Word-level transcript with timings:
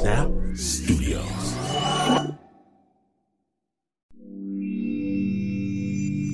Snap 0.00 0.30
Studios. 0.54 1.54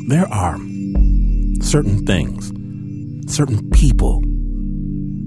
There 0.08 0.28
are 0.30 0.56
certain 1.62 2.06
things, 2.06 2.46
certain 3.26 3.68
people 3.70 4.20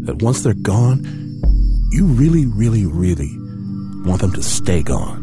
that 0.05 0.21
once 0.21 0.43
they're 0.43 0.53
gone, 0.53 1.03
you 1.91 2.05
really, 2.05 2.45
really, 2.45 2.85
really 2.85 3.35
want 4.05 4.21
them 4.21 4.31
to 4.31 4.41
stay 4.41 4.83
gone. 4.83 5.21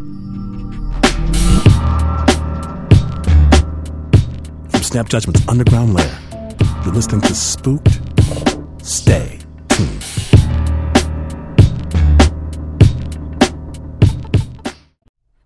From 4.69 4.83
Snap 4.83 5.09
Judgment's 5.09 5.49
underground 5.49 5.95
lair, 5.95 6.19
you're 6.85 6.93
listening 6.93 7.23
to 7.23 7.35
Spooked. 7.35 7.96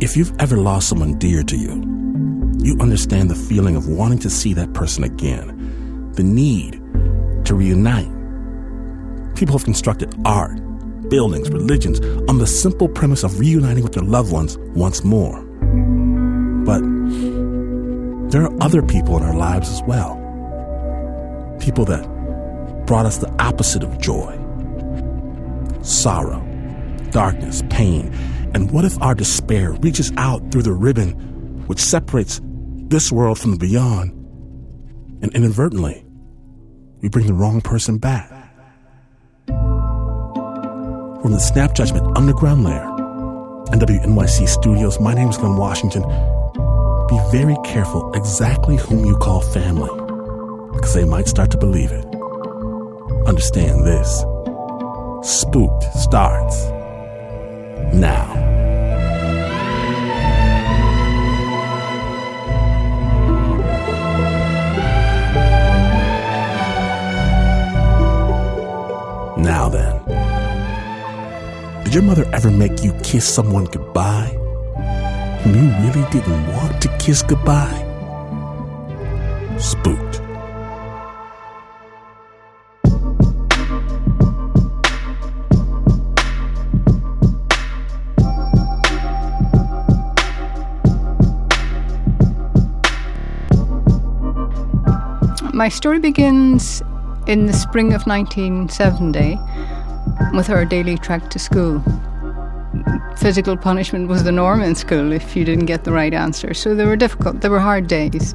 If 0.00 0.16
you've 0.16 0.32
ever 0.40 0.56
lost 0.56 0.88
someone 0.88 1.18
dear 1.18 1.42
to 1.42 1.56
you, 1.58 1.74
you 2.58 2.74
understand 2.80 3.28
the 3.28 3.34
feeling 3.34 3.76
of 3.76 3.86
wanting 3.86 4.18
to 4.20 4.30
see 4.30 4.54
that 4.54 4.72
person 4.72 5.04
again, 5.04 6.10
the 6.12 6.22
need 6.22 6.80
to 7.44 7.54
reunite. 7.54 8.08
People 9.34 9.58
have 9.58 9.64
constructed 9.64 10.14
art, 10.24 10.56
buildings, 11.10 11.50
religions 11.50 12.00
on 12.30 12.38
the 12.38 12.46
simple 12.46 12.88
premise 12.88 13.24
of 13.24 13.38
reuniting 13.38 13.82
with 13.82 13.92
their 13.92 14.02
loved 14.02 14.32
ones 14.32 14.56
once 14.74 15.04
more. 15.04 15.42
But 16.64 16.80
there 18.30 18.44
are 18.44 18.62
other 18.62 18.80
people 18.80 19.18
in 19.18 19.22
our 19.22 19.36
lives 19.36 19.68
as 19.68 19.82
well. 19.82 20.16
People 21.60 21.84
that 21.84 22.06
brought 22.86 23.04
us 23.04 23.18
the 23.18 23.30
opposite 23.38 23.82
of 23.82 24.00
joy 24.00 24.34
sorrow, 25.82 26.42
darkness, 27.10 27.62
pain 27.68 28.10
and 28.54 28.70
what 28.70 28.84
if 28.84 29.00
our 29.00 29.14
despair 29.14 29.72
reaches 29.80 30.12
out 30.16 30.50
through 30.50 30.62
the 30.62 30.72
ribbon 30.72 31.12
which 31.66 31.78
separates 31.78 32.40
this 32.88 33.12
world 33.12 33.38
from 33.38 33.52
the 33.52 33.58
beyond, 33.58 34.10
and 35.22 35.32
inadvertently, 35.34 36.04
we 37.00 37.08
bring 37.08 37.26
the 37.26 37.34
wrong 37.34 37.60
person 37.60 37.98
back? 37.98 38.28
From 39.46 41.32
the 41.32 41.38
Snap 41.38 41.74
Judgment 41.74 42.16
Underground 42.16 42.64
Lair 42.64 42.84
and 43.72 43.80
WNYC 43.80 44.48
Studios, 44.48 44.98
my 44.98 45.14
name 45.14 45.28
is 45.28 45.36
Glynn 45.36 45.56
Washington. 45.56 46.02
Be 47.08 47.18
very 47.30 47.56
careful 47.64 48.12
exactly 48.14 48.76
whom 48.76 49.04
you 49.04 49.16
call 49.18 49.40
family, 49.40 49.90
because 50.72 50.94
they 50.94 51.04
might 51.04 51.28
start 51.28 51.50
to 51.52 51.58
believe 51.58 51.92
it. 51.92 52.04
Understand 53.26 53.86
this. 53.86 54.24
Spooked 55.22 55.84
starts 55.94 56.79
now. 57.92 58.36
Now 69.36 69.68
then, 69.68 69.94
did 71.84 71.94
your 71.94 72.02
mother 72.02 72.24
ever 72.32 72.50
make 72.50 72.82
you 72.84 72.92
kiss 73.02 73.26
someone 73.26 73.64
goodbye 73.64 74.36
whom 75.42 75.54
you 75.54 75.70
really 75.88 76.08
didn't 76.10 76.46
want 76.48 76.82
to 76.82 76.88
kiss 76.98 77.22
goodbye? 77.22 77.86
Spooked. 79.58 80.09
My 95.60 95.68
story 95.68 95.98
begins 95.98 96.82
in 97.26 97.44
the 97.44 97.52
spring 97.52 97.92
of 97.92 98.06
1970 98.06 99.38
with 100.34 100.48
our 100.48 100.64
daily 100.64 100.96
trek 100.96 101.28
to 101.28 101.38
school. 101.38 101.84
Physical 103.18 103.58
punishment 103.58 104.08
was 104.08 104.24
the 104.24 104.32
norm 104.32 104.62
in 104.62 104.74
school 104.74 105.12
if 105.12 105.36
you 105.36 105.44
didn't 105.44 105.66
get 105.66 105.84
the 105.84 105.92
right 105.92 106.14
answer, 106.14 106.54
so 106.54 106.74
they 106.74 106.86
were 106.86 106.96
difficult, 106.96 107.42
they 107.42 107.50
were 107.50 107.58
hard 107.58 107.88
days. 107.88 108.34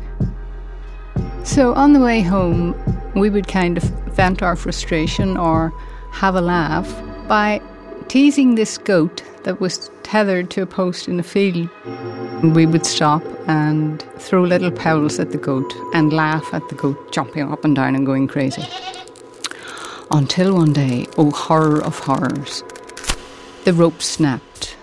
So 1.43 1.73
on 1.73 1.93
the 1.93 1.99
way 1.99 2.21
home, 2.21 2.75
we 3.15 3.31
would 3.31 3.47
kind 3.47 3.75
of 3.79 3.83
vent 4.13 4.43
our 4.43 4.55
frustration 4.55 5.35
or 5.35 5.73
have 6.11 6.35
a 6.35 6.41
laugh 6.41 6.87
by 7.27 7.59
teasing 8.07 8.53
this 8.53 8.77
goat 8.77 9.23
that 9.45 9.61
was 9.61 9.91
tethered 10.01 10.49
to 10.49 10.63
a 10.63 10.65
post 10.65 11.07
in 11.07 11.17
the 11.17 11.23
field. 11.23 11.69
We 12.43 12.65
would 12.65 12.85
stop 12.85 13.23
and 13.47 14.01
throw 14.17 14.43
little 14.43 14.71
pebbles 14.71 15.19
at 15.19 15.31
the 15.31 15.37
goat 15.37 15.71
and 15.93 16.11
laugh 16.11 16.51
at 16.51 16.67
the 16.69 16.75
goat 16.75 17.11
jumping 17.11 17.51
up 17.51 17.63
and 17.63 17.75
down 17.75 17.95
and 17.95 18.05
going 18.05 18.27
crazy. 18.27 18.67
Until 20.09 20.55
one 20.55 20.73
day, 20.73 21.05
oh 21.17 21.29
horror 21.29 21.81
of 21.81 21.99
horrors, 21.99 22.63
the 23.65 23.73
rope 23.73 24.01
snapped. 24.01 24.75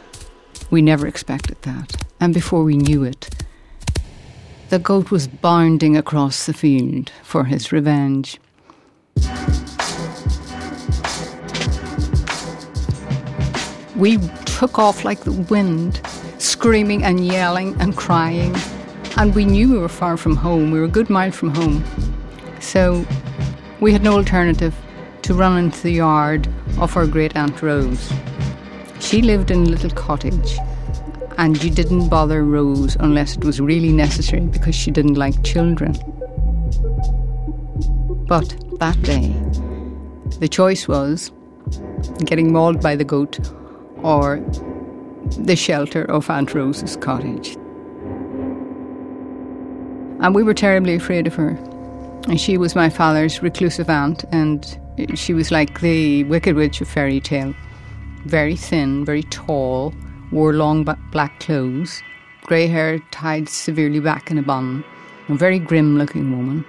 We 0.71 0.81
never 0.81 1.07
expected 1.09 1.61
that. 1.63 2.05
And 2.21 2.33
before 2.33 2.63
we 2.63 2.77
knew 2.77 3.03
it, 3.03 3.29
the 4.71 4.79
goat 4.79 5.11
was 5.11 5.27
bounding 5.27 5.97
across 5.97 6.47
the 6.47 6.55
field 6.55 7.11
for 7.25 7.45
his 7.45 7.73
revenge. 7.73 8.39
We 13.97 14.19
took 14.63 14.79
off 14.79 15.05
like 15.05 15.19
the 15.25 15.33
wind, 15.33 16.01
screaming 16.39 17.03
and 17.03 17.27
yelling 17.27 17.75
and 17.81 17.97
crying. 17.97 18.55
And 19.17 19.35
we 19.35 19.45
knew 19.45 19.73
we 19.73 19.77
were 19.77 19.89
far 19.89 20.17
from 20.17 20.37
home. 20.37 20.71
We 20.71 20.79
were 20.79 20.85
a 20.85 20.97
good 20.99 21.11
mile 21.11 21.33
from 21.33 21.53
home. 21.53 21.85
So 22.61 23.05
we 23.81 23.93
had 23.93 24.05
no 24.05 24.13
alternative 24.13 24.73
to 25.23 25.35
run 25.35 25.59
into 25.59 25.83
the 25.83 25.91
yard 25.91 26.47
of 26.79 26.97
our 26.97 27.09
great 27.09 27.35
Aunt 27.35 27.61
Rose. 27.61 28.13
She 29.01 29.21
lived 29.21 29.51
in 29.51 29.63
a 29.63 29.69
little 29.69 29.91
cottage, 29.91 30.57
and 31.39 31.61
you 31.61 31.69
didn't 31.69 32.09
bother 32.09 32.45
Rose 32.45 32.97
unless 33.01 33.37
it 33.37 33.45
was 33.45 33.61
really 33.61 33.93
necessary 33.93 34.47
because 34.47 34.77
she 34.77 34.93
didn't 34.93 35.15
like 35.15 35.43
children. 35.43 35.95
But 38.29 38.55
that 38.79 39.03
day, 39.03 39.35
the 40.39 40.47
choice 40.49 40.87
was 40.87 41.33
getting 42.25 42.53
mauled 42.53 42.81
by 42.81 42.95
the 42.95 43.05
goat 43.05 43.41
or 44.03 44.41
the 45.39 45.57
shelter 45.57 46.05
of 46.05 46.29
Aunt 46.29 46.55
Rose's 46.55 46.97
cottage. 46.97 47.57
And 50.21 50.35
we 50.35 50.43
were 50.43 50.55
terribly 50.55 50.95
afraid 50.95 51.27
of 51.27 51.35
her. 51.35 51.51
And 52.29 52.41
she 52.41 52.57
was 52.57 52.77
my 52.77 52.89
father's 52.89 53.43
reclusive 53.43 53.91
aunt, 53.91 54.25
and 54.31 54.79
she 55.15 55.35
was 55.35 55.51
like 55.51 55.81
the 55.81 56.25
Wicked 56.25 56.55
Witch 56.55 56.81
of 56.81 56.89
fairy 56.89 57.21
tale. 57.21 57.55
Very 58.27 58.55
thin, 58.55 59.05
very 59.05 59.25
tall, 59.25 59.93
wore 60.31 60.53
long 60.53 60.85
black 61.11 61.41
clothes, 61.41 62.03
grey 62.43 62.69
hair 62.69 63.01
tied 63.11 63.49
severely 63.49 63.99
back 63.99 64.31
in 64.31 64.39
a 64.39 64.43
bun, 64.43 64.85
a 65.29 65.35
very 65.35 65.59
grim 65.59 65.99
looking 65.99 66.31
woman. 66.31 66.65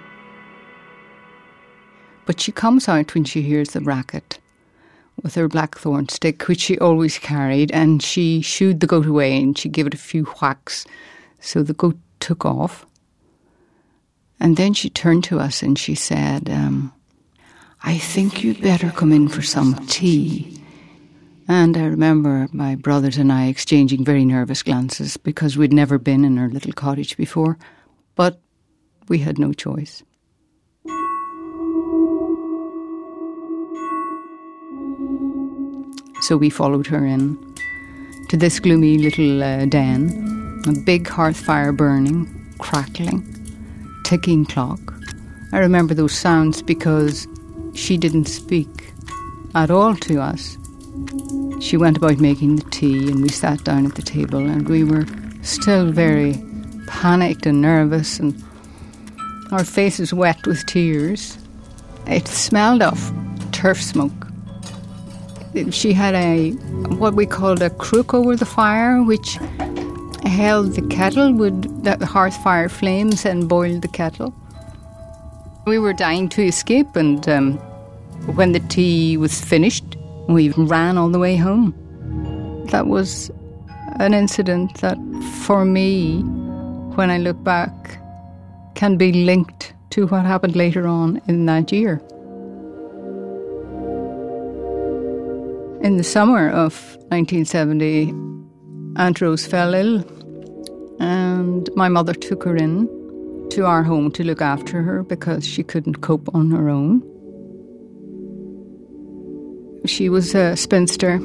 But 2.25 2.39
she 2.39 2.51
comes 2.51 2.87
out 2.87 3.13
when 3.13 3.23
she 3.23 3.41
hears 3.41 3.71
the 3.71 3.81
racket 3.81 4.39
with 5.21 5.35
her 5.35 5.47
blackthorn 5.47 6.09
stick, 6.09 6.47
which 6.47 6.61
she 6.61 6.77
always 6.79 7.17
carried, 7.19 7.71
and 7.71 8.01
she 8.01 8.41
shooed 8.41 8.79
the 8.79 8.87
goat 8.87 9.05
away 9.05 9.37
and 9.37 9.57
she 9.57 9.69
gave 9.69 9.87
it 9.87 9.93
a 9.93 9.97
few 9.97 10.25
whacks. 10.25 10.85
So 11.39 11.63
the 11.63 11.73
goat 11.73 11.97
took 12.19 12.45
off. 12.45 12.85
And 14.39 14.57
then 14.57 14.73
she 14.73 14.89
turned 14.89 15.23
to 15.25 15.39
us 15.39 15.61
and 15.61 15.77
she 15.77 15.95
said, 15.95 16.49
um, 16.49 16.91
I 17.83 17.97
think 17.97 18.43
you'd 18.43 18.61
better 18.61 18.89
come 18.91 19.11
in 19.11 19.27
for 19.27 19.41
some 19.41 19.75
tea. 19.87 20.61
And 21.47 21.77
I 21.77 21.85
remember 21.85 22.47
my 22.53 22.75
brothers 22.75 23.17
and 23.17 23.31
I 23.31 23.47
exchanging 23.47 24.05
very 24.05 24.23
nervous 24.25 24.63
glances 24.63 25.17
because 25.17 25.57
we'd 25.57 25.73
never 25.73 25.97
been 25.97 26.23
in 26.23 26.37
her 26.37 26.49
little 26.49 26.71
cottage 26.71 27.17
before, 27.17 27.57
but 28.15 28.39
we 29.09 29.19
had 29.19 29.37
no 29.37 29.51
choice. 29.51 30.03
So 36.23 36.37
we 36.37 36.49
followed 36.49 36.87
her 36.87 37.05
in 37.05 37.37
to 38.29 38.37
this 38.37 38.57
gloomy 38.57 38.97
little 38.97 39.43
uh, 39.43 39.65
den, 39.65 40.63
a 40.65 40.71
big 40.71 41.05
hearth 41.05 41.37
fire 41.37 41.73
burning, 41.73 42.55
crackling, 42.59 43.21
ticking 44.05 44.45
clock. 44.45 44.79
I 45.51 45.59
remember 45.59 45.93
those 45.93 46.17
sounds 46.17 46.61
because 46.61 47.27
she 47.73 47.97
didn't 47.97 48.27
speak 48.27 48.93
at 49.53 49.69
all 49.69 49.97
to 49.97 50.21
us. 50.21 50.57
She 51.59 51.75
went 51.75 51.97
about 51.97 52.21
making 52.21 52.55
the 52.55 52.69
tea, 52.69 53.09
and 53.09 53.21
we 53.21 53.27
sat 53.27 53.61
down 53.65 53.85
at 53.85 53.95
the 53.95 54.01
table, 54.01 54.39
and 54.39 54.69
we 54.69 54.85
were 54.85 55.05
still 55.41 55.91
very 55.91 56.41
panicked 56.87 57.45
and 57.45 57.61
nervous, 57.61 58.17
and 58.17 58.41
our 59.51 59.65
faces 59.65 60.13
wet 60.13 60.47
with 60.47 60.65
tears. 60.67 61.37
It 62.07 62.29
smelled 62.29 62.81
of 62.81 63.13
turf 63.51 63.81
smoke. 63.81 64.32
She 65.71 65.93
had 65.93 66.15
a 66.15 66.51
what 66.97 67.13
we 67.13 67.25
called 67.25 67.61
a 67.61 67.69
crook 67.69 68.13
over 68.13 68.35
the 68.35 68.45
fire, 68.45 69.03
which 69.03 69.37
held 70.25 70.73
the 70.73 70.81
kettle 70.89 71.31
with 71.33 71.83
the 71.83 72.05
hearth 72.05 72.35
fire 72.43 72.69
flames 72.69 73.25
and 73.25 73.47
boiled 73.47 73.81
the 73.83 73.87
kettle. 73.87 74.33
We 75.67 75.77
were 75.77 75.93
dying 75.93 76.27
to 76.29 76.41
escape, 76.43 76.95
and 76.95 77.27
um, 77.29 77.53
when 78.35 78.51
the 78.51 78.59
tea 78.61 79.15
was 79.17 79.39
finished, 79.39 79.95
we 80.27 80.49
ran 80.49 80.97
all 80.97 81.09
the 81.09 81.19
way 81.19 81.35
home. 81.35 81.73
That 82.71 82.87
was 82.87 83.29
an 83.99 84.13
incident 84.13 84.81
that, 84.81 84.97
for 85.45 85.65
me, 85.65 86.21
when 86.95 87.11
I 87.11 87.17
look 87.19 87.41
back, 87.43 87.99
can 88.73 88.97
be 88.97 89.11
linked 89.13 89.73
to 89.91 90.07
what 90.07 90.25
happened 90.25 90.55
later 90.55 90.87
on 90.87 91.21
in 91.27 91.45
that 91.45 91.71
year. 91.71 92.01
In 95.83 95.97
the 95.97 96.03
summer 96.03 96.49
of 96.49 96.95
1970, 97.09 98.13
Aunt 98.95 99.19
Rose 99.19 99.45
fell 99.45 99.73
ill, 99.73 99.97
and 101.01 101.69
my 101.75 101.89
mother 101.89 102.13
took 102.13 102.45
her 102.45 102.55
in 102.55 102.87
to 103.49 103.65
our 103.65 103.83
home 103.83 104.09
to 104.11 104.23
look 104.23 104.41
after 104.41 104.81
her 104.81 105.03
because 105.03 105.45
she 105.45 105.61
couldn't 105.61 105.99
cope 105.99 106.33
on 106.33 106.51
her 106.51 106.69
own. 106.69 107.01
She 109.85 110.07
was 110.07 110.33
a 110.33 110.55
spinster. 110.55 111.19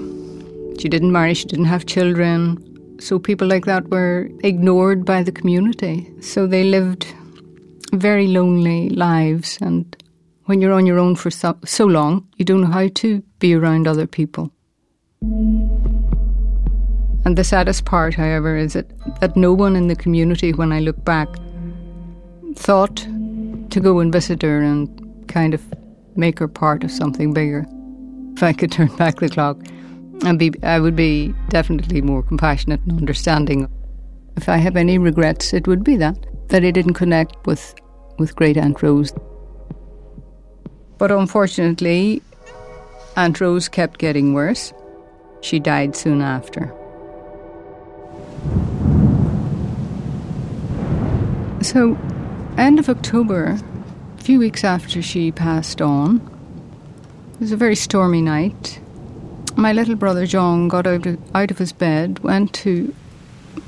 She 0.81 0.89
didn't 0.89 1.13
marry, 1.13 1.35
she 1.35 1.47
didn't 1.47 1.67
have 1.67 1.87
children. 1.87 2.59
So 2.99 3.21
people 3.21 3.47
like 3.47 3.67
that 3.67 3.89
were 3.91 4.29
ignored 4.43 5.05
by 5.05 5.23
the 5.23 5.31
community. 5.31 6.11
So 6.21 6.49
they 6.49 6.65
lived 6.65 7.07
very 7.93 8.27
lonely 8.27 8.89
lives. 8.89 9.57
And 9.61 9.85
when 10.49 10.61
you're 10.63 10.73
on 10.73 10.87
your 10.87 10.99
own 10.99 11.15
for 11.15 11.31
so, 11.31 11.59
so 11.67 11.85
long, 11.85 12.27
you 12.39 12.45
don't 12.45 12.63
know 12.63 12.69
how 12.69 12.89
to 12.89 13.23
be 13.39 13.55
around 13.55 13.87
other 13.87 14.07
people. 14.07 14.51
And 15.21 16.57
the 17.37 17.45
saddest 17.45 17.85
part, 17.85 18.15
however, 18.15 18.57
is 18.57 18.73
that, 18.73 18.89
that 19.21 19.37
no 19.37 19.53
one 19.53 19.77
in 19.77 19.89
the 19.89 19.95
community, 19.95 20.55
when 20.55 20.73
I 20.73 20.81
look 20.81 21.05
back, 21.05 21.29
thought 22.55 22.97
to 22.97 23.79
go 23.79 23.99
and 23.99 24.11
visit 24.11 24.41
her 24.41 24.63
and 24.63 25.29
kind 25.29 25.53
of 25.53 25.63
make 26.17 26.39
her 26.39 26.49
part 26.49 26.83
of 26.83 26.91
something 26.91 27.35
bigger 27.35 27.67
if 28.35 28.43
I 28.43 28.55
could 28.55 28.73
turn 28.73 28.89
back 28.97 29.21
the 29.21 29.29
clock 29.29 29.59
and 30.25 30.39
be, 30.39 30.51
I 30.63 30.81
would 30.81 30.97
be 30.97 31.35
definitely 31.51 32.01
more 32.01 32.23
compassionate 32.23 32.81
and 32.87 32.99
understanding. 32.99 33.69
If 34.39 34.49
I 34.49 34.57
have 34.57 34.77
any 34.77 34.97
regrets, 34.97 35.53
it 35.53 35.67
would 35.67 35.85
be 35.85 35.97
that 35.97 36.17
that 36.49 36.65
I 36.65 36.71
didn't 36.71 36.95
connect 36.95 37.47
with 37.47 37.75
with 38.19 38.35
Great 38.35 38.57
Aunt 38.57 38.83
Rose. 38.83 39.13
But 40.99 41.13
unfortunately, 41.13 42.23
Aunt 43.17 43.41
Rose 43.41 43.69
kept 43.69 43.99
getting 43.99 44.35
worse. 44.35 44.73
She 45.41 45.61
died 45.61 45.95
soon 45.95 46.21
after. 46.21 46.75
So, 51.63 51.99
end 52.57 52.79
of 52.79 52.89
October, 52.89 53.59
a 54.19 54.23
few 54.23 54.39
weeks 54.39 54.65
after 54.65 55.03
she 55.03 55.33
passed 55.33 55.81
on, 55.81 56.17
it 57.35 57.41
was 57.41 57.53
a 57.53 57.57
very 57.57 57.77
stormy 57.77 58.21
night. 58.21 58.81
My 59.57 59.73
little 59.73 59.97
brother 59.97 60.27
John 60.27 60.69
got 60.69 60.87
out 60.87 61.07
of, 61.07 61.19
out 61.35 61.51
of 61.51 61.59
his 61.59 61.73
bed, 61.73 62.21
went 62.21 62.53
to 62.55 62.95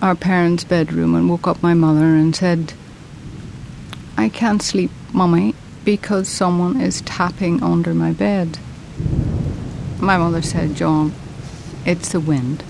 our 0.02 0.14
parents' 0.14 0.64
bedroom, 0.64 1.14
and 1.14 1.28
woke 1.28 1.46
up 1.46 1.62
my 1.62 1.74
mother 1.74 2.04
and 2.04 2.34
said, 2.34 2.72
I 4.16 4.28
can't 4.28 4.62
sleep, 4.62 4.90
Mummy, 5.12 5.54
because 5.96 6.28
someone 6.28 6.80
is 6.80 7.00
tapping 7.00 7.60
under 7.64 7.92
my 7.92 8.12
bed. 8.12 8.60
My 9.98 10.16
mother 10.16 10.40
said, 10.40 10.76
John, 10.76 11.12
it's 11.84 12.12
the 12.12 12.20
wind. 12.20 12.62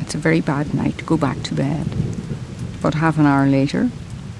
It's 0.00 0.14
a 0.14 0.18
very 0.18 0.40
bad 0.40 0.72
night. 0.72 0.96
To 0.96 1.04
go 1.04 1.18
back 1.18 1.42
to 1.42 1.54
bed. 1.54 1.86
But 2.80 2.94
half 2.94 3.18
an 3.18 3.26
hour 3.26 3.46
later, 3.46 3.90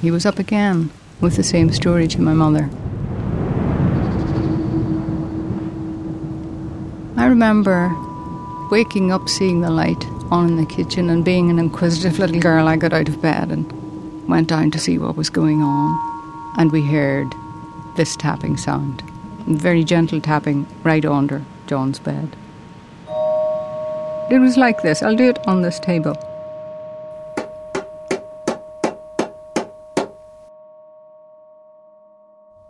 he 0.00 0.11
was 0.11 0.25
up 0.25 0.38
again 0.38 0.88
with 1.20 1.37
the 1.37 1.43
same 1.43 1.70
story 1.73 2.08
to 2.08 2.23
my 2.23 2.32
mother. 2.32 2.70
I 7.19 7.26
remember 7.26 7.94
waking 8.70 9.12
up 9.12 9.29
seeing 9.29 9.61
the 9.61 9.69
light 9.69 10.02
on 10.31 10.49
in 10.49 10.56
the 10.56 10.64
kitchen 10.64 11.11
and 11.11 11.23
being 11.23 11.50
an 11.50 11.58
inquisitive 11.58 12.19
little 12.19 12.40
girl, 12.40 12.67
I 12.67 12.76
got 12.76 12.94
out 12.94 13.11
of 13.11 13.20
bed 13.20 13.50
and 13.50 14.26
went 14.26 14.49
down 14.49 14.70
to 14.70 14.79
see 14.79 14.96
what 14.96 15.17
was 15.17 15.29
going 15.29 15.61
on. 15.61 16.55
And 16.56 16.73
we 16.73 16.81
heard 16.81 17.34
this 17.96 18.16
tapping 18.16 18.56
sound, 18.56 19.02
very 19.46 19.84
gentle 19.84 20.20
tapping 20.20 20.66
right 20.82 21.04
under 21.04 21.44
John's 21.66 21.98
bed. 21.98 22.36
It 24.30 24.38
was 24.38 24.56
like 24.56 24.82
this. 24.82 25.02
I'll 25.02 25.16
do 25.16 25.28
it 25.28 25.46
on 25.46 25.62
this 25.62 25.78
table. 25.78 26.14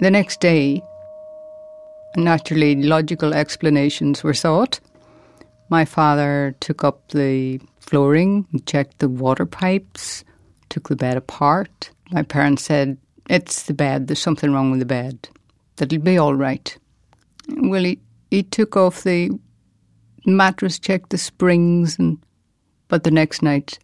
The 0.01 0.11
next 0.11 0.41
day, 0.41 0.83
Naturally, 2.17 2.75
logical 2.77 3.33
explanations 3.33 4.23
were 4.23 4.35
sought. 4.35 4.81
My 5.71 5.87
father 5.87 6.55
took 6.61 6.85
up 6.85 7.09
the 7.09 7.59
flooring, 7.81 8.47
checked 8.67 8.99
the 8.99 9.09
water 9.09 9.47
pipes, 9.47 10.23
took 10.69 10.89
the 10.89 10.97
bed 10.97 11.17
apart. 11.17 11.91
My 12.11 12.23
parents 12.23 12.65
said, 12.65 12.99
It's 13.33 13.63
the 13.63 13.73
bed, 13.73 14.09
there's 14.09 14.19
something 14.19 14.53
wrong 14.53 14.71
with 14.71 14.81
the 14.81 14.85
bed. 14.85 15.31
That'll 15.77 16.01
be 16.01 16.19
all 16.19 16.35
right. 16.35 16.77
Well, 17.49 17.83
he, 17.83 17.99
he 18.31 18.43
took 18.43 18.77
off 18.77 19.05
the 19.05 19.31
mattress, 20.27 20.79
checked 20.79 21.09
the 21.09 21.17
springs, 21.17 21.99
and 21.99 22.19
but 22.89 23.05
the 23.05 23.11
next 23.11 23.41
night 23.41 23.79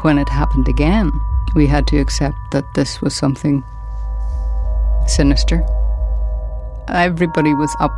when 0.00 0.16
it 0.16 0.30
happened 0.30 0.66
again, 0.66 1.12
we 1.54 1.66
had 1.66 1.86
to 1.88 1.98
accept 1.98 2.36
that 2.52 2.64
this 2.74 3.02
was 3.02 3.14
something 3.14 3.62
sinister. 5.06 5.62
Everybody 6.88 7.52
was 7.52 7.76
up. 7.80 7.92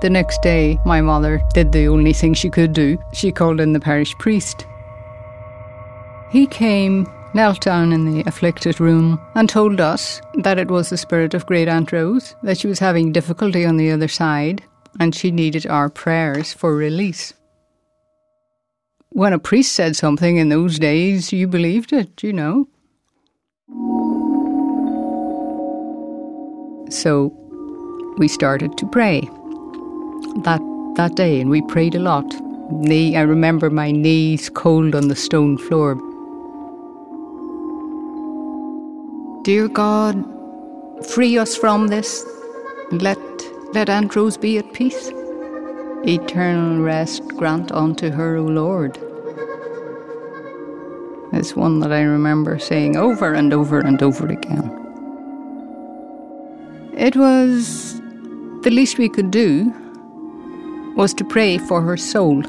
The 0.00 0.10
next 0.10 0.42
day, 0.42 0.78
my 0.86 1.00
mother 1.00 1.42
did 1.52 1.72
the 1.72 1.88
only 1.88 2.12
thing 2.12 2.34
she 2.34 2.50
could 2.50 2.72
do. 2.72 2.98
She 3.12 3.32
called 3.32 3.60
in 3.60 3.72
the 3.72 3.80
parish 3.80 4.14
priest. 4.18 4.66
He 6.30 6.46
came, 6.46 7.06
knelt 7.34 7.60
down 7.60 7.92
in 7.92 8.04
the 8.04 8.22
afflicted 8.26 8.80
room, 8.80 9.20
and 9.34 9.48
told 9.48 9.80
us 9.80 10.20
that 10.34 10.58
it 10.58 10.70
was 10.70 10.90
the 10.90 10.96
spirit 10.96 11.34
of 11.34 11.46
Great 11.46 11.68
Aunt 11.68 11.92
Rose, 11.92 12.34
that 12.42 12.58
she 12.58 12.66
was 12.66 12.78
having 12.78 13.12
difficulty 13.12 13.66
on 13.66 13.76
the 13.76 13.90
other 13.90 14.08
side, 14.08 14.62
and 14.98 15.14
she 15.14 15.30
needed 15.30 15.66
our 15.66 15.90
prayers 15.90 16.52
for 16.52 16.74
release 16.74 17.34
when 19.10 19.32
a 19.32 19.38
priest 19.38 19.72
said 19.72 19.96
something 19.96 20.36
in 20.36 20.48
those 20.48 20.78
days, 20.78 21.32
you 21.32 21.46
believed 21.48 21.92
it, 21.92 22.22
you 22.22 22.32
know. 22.32 22.68
So 26.90 27.34
we 28.18 28.28
started 28.28 28.76
to 28.78 28.86
pray 28.86 29.28
that 30.42 30.60
that 30.96 31.14
day, 31.14 31.40
and 31.40 31.50
we 31.50 31.62
prayed 31.62 31.94
a 31.94 32.00
lot. 32.00 32.26
Knee, 32.70 33.16
I 33.16 33.22
remember 33.22 33.70
my 33.70 33.90
knees 33.90 34.48
cold 34.48 34.94
on 34.94 35.08
the 35.08 35.16
stone 35.16 35.58
floor. 35.58 35.94
Dear 39.42 39.68
God, 39.68 40.24
free 41.06 41.38
us 41.38 41.56
from 41.56 41.88
this. 41.88 42.24
Let 42.92 43.18
let 43.72 43.88
Aunt 43.88 44.14
Rose 44.14 44.36
be 44.36 44.58
at 44.58 44.72
peace. 44.72 45.10
Eternal 46.04 46.82
rest 46.82 47.26
grant 47.28 47.72
unto 47.72 48.10
her, 48.10 48.36
O 48.36 48.44
Lord. 48.44 48.98
It's 51.32 51.54
one 51.54 51.80
that 51.80 51.92
I 51.92 52.02
remember 52.02 52.58
saying 52.58 52.96
over 52.96 53.32
and 53.32 53.52
over 53.52 53.78
and 53.80 54.02
over 54.02 54.26
again. 54.26 54.76
It 56.96 57.16
was 57.16 58.00
the 58.62 58.70
least 58.70 58.98
we 58.98 59.08
could 59.08 59.30
do 59.30 59.72
was 61.00 61.14
to 61.14 61.24
pray 61.24 61.56
for 61.56 61.80
her 61.80 61.96
soul. 61.96 62.42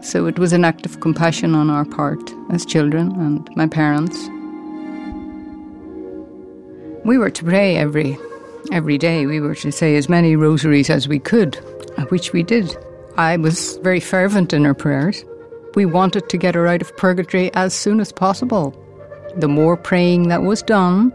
So 0.00 0.26
it 0.26 0.38
was 0.38 0.52
an 0.52 0.64
act 0.64 0.86
of 0.86 1.00
compassion 1.00 1.56
on 1.56 1.70
our 1.70 1.84
part 1.84 2.32
as 2.52 2.64
children 2.64 3.10
and 3.20 3.50
my 3.56 3.66
parents. 3.66 4.16
We 7.04 7.18
were 7.18 7.30
to 7.30 7.44
pray 7.44 7.76
every 7.76 8.16
every 8.70 8.96
day. 8.96 9.26
We 9.26 9.40
were 9.40 9.56
to 9.56 9.72
say 9.72 9.96
as 9.96 10.08
many 10.08 10.36
rosaries 10.36 10.88
as 10.88 11.08
we 11.08 11.18
could, 11.18 11.56
which 12.10 12.32
we 12.32 12.44
did. 12.44 12.76
I 13.16 13.38
was 13.38 13.78
very 13.78 13.98
fervent 13.98 14.52
in 14.52 14.64
her 14.64 14.74
prayers. 14.74 15.24
We 15.74 15.84
wanted 15.84 16.28
to 16.28 16.38
get 16.38 16.54
her 16.54 16.68
out 16.68 16.82
of 16.82 16.96
purgatory 16.96 17.52
as 17.54 17.74
soon 17.74 17.98
as 17.98 18.12
possible. 18.12 18.72
The 19.34 19.48
more 19.48 19.76
praying 19.76 20.28
that 20.28 20.42
was 20.42 20.62
done, 20.62 21.12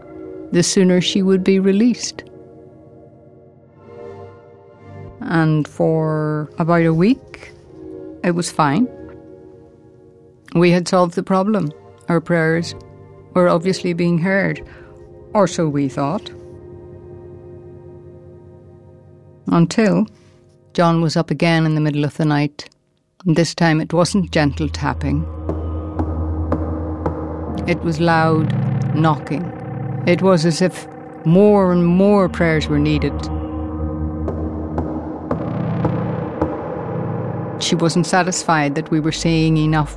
the 0.52 0.62
sooner 0.62 1.00
she 1.00 1.22
would 1.22 1.42
be 1.42 1.58
released. 1.58 2.22
And 5.24 5.66
for 5.66 6.50
about 6.58 6.84
a 6.84 6.94
week, 6.94 7.52
it 8.22 8.32
was 8.32 8.50
fine. 8.50 8.86
We 10.54 10.70
had 10.70 10.86
solved 10.86 11.14
the 11.14 11.22
problem. 11.22 11.72
Our 12.08 12.20
prayers 12.20 12.74
were 13.32 13.48
obviously 13.48 13.92
being 13.92 14.18
heard, 14.18 14.62
or 15.32 15.46
so 15.48 15.68
we 15.68 15.88
thought. 15.88 16.30
Until 19.48 20.06
John 20.74 21.00
was 21.00 21.16
up 21.16 21.30
again 21.30 21.66
in 21.66 21.74
the 21.74 21.80
middle 21.80 22.04
of 22.04 22.16
the 22.16 22.24
night. 22.24 22.68
This 23.24 23.54
time 23.54 23.80
it 23.80 23.92
wasn't 23.92 24.30
gentle 24.30 24.68
tapping, 24.68 25.22
it 27.66 27.80
was 27.82 27.98
loud 27.98 28.52
knocking. 28.94 29.42
It 30.06 30.20
was 30.20 30.44
as 30.44 30.60
if 30.60 30.86
more 31.24 31.72
and 31.72 31.86
more 31.86 32.28
prayers 32.28 32.68
were 32.68 32.78
needed. 32.78 33.14
She 37.64 37.74
wasn't 37.74 38.06
satisfied 38.06 38.74
that 38.74 38.90
we 38.90 39.00
were 39.00 39.10
saying 39.10 39.56
enough. 39.56 39.96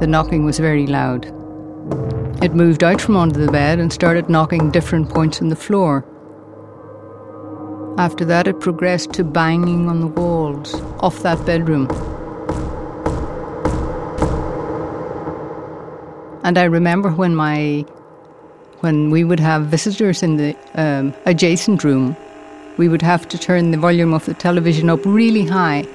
The 0.00 0.08
knocking 0.08 0.44
was 0.44 0.58
very 0.58 0.88
loud. 0.88 1.26
It 2.42 2.54
moved 2.54 2.82
out 2.82 3.00
from 3.00 3.16
under 3.16 3.38
the 3.38 3.52
bed 3.52 3.78
and 3.78 3.92
started 3.92 4.28
knocking 4.28 4.72
different 4.72 5.08
points 5.08 5.40
in 5.40 5.48
the 5.48 5.54
floor. 5.54 6.04
After 7.98 8.24
that, 8.24 8.48
it 8.48 8.58
progressed 8.58 9.12
to 9.12 9.22
banging 9.22 9.88
on 9.88 10.00
the 10.00 10.08
walls 10.08 10.74
off 10.98 11.22
that 11.22 11.46
bedroom. 11.46 11.86
And 16.42 16.58
I 16.58 16.64
remember 16.64 17.12
when 17.12 17.36
my 17.36 17.82
when 18.80 19.10
we 19.10 19.22
would 19.22 19.40
have 19.40 19.66
visitors 19.66 20.20
in 20.20 20.36
the 20.36 20.56
um, 20.74 21.14
adjacent 21.26 21.84
room, 21.84 22.16
we 22.76 22.88
would 22.88 23.02
have 23.02 23.28
to 23.28 23.38
turn 23.38 23.70
the 23.70 23.78
volume 23.78 24.12
of 24.12 24.26
the 24.26 24.34
television 24.34 24.90
up 24.90 25.06
really 25.06 25.46
high 25.46 25.86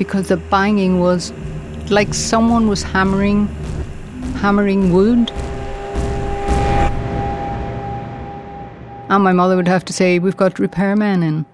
because 0.00 0.28
the 0.28 0.38
banging 0.38 0.98
was 0.98 1.30
like 1.90 2.14
someone 2.14 2.68
was 2.68 2.82
hammering 2.82 3.46
hammering 4.36 4.94
wood. 4.94 5.30
And 9.10 9.22
my 9.22 9.32
mother 9.32 9.56
would 9.56 9.68
have 9.68 9.84
to 9.84 9.92
say, 9.92 10.18
We've 10.18 10.38
got 10.38 10.54
repairmen 10.54 11.22
in. 11.22 11.44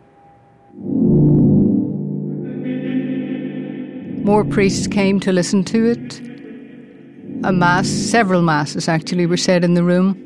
More 4.22 4.44
priests 4.44 4.86
came 4.86 5.18
to 5.20 5.32
listen 5.32 5.64
to 5.64 5.90
it. 5.90 6.20
A 7.42 7.52
mass, 7.52 7.88
several 7.88 8.42
masses 8.42 8.88
actually, 8.88 9.26
were 9.26 9.36
said 9.36 9.64
in 9.64 9.74
the 9.74 9.82
room. 9.82 10.22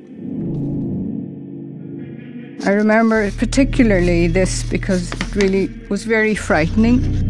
I 2.67 2.73
remember 2.73 3.31
particularly 3.31 4.27
this 4.27 4.62
because 4.62 5.11
it 5.11 5.35
really 5.35 5.71
was 5.89 6.05
very 6.05 6.35
frightening. 6.35 7.30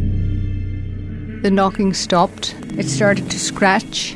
The 1.43 1.51
knocking 1.51 1.95
stopped, 1.95 2.55
it 2.77 2.87
started 2.87 3.31
to 3.31 3.39
scratch. 3.39 4.15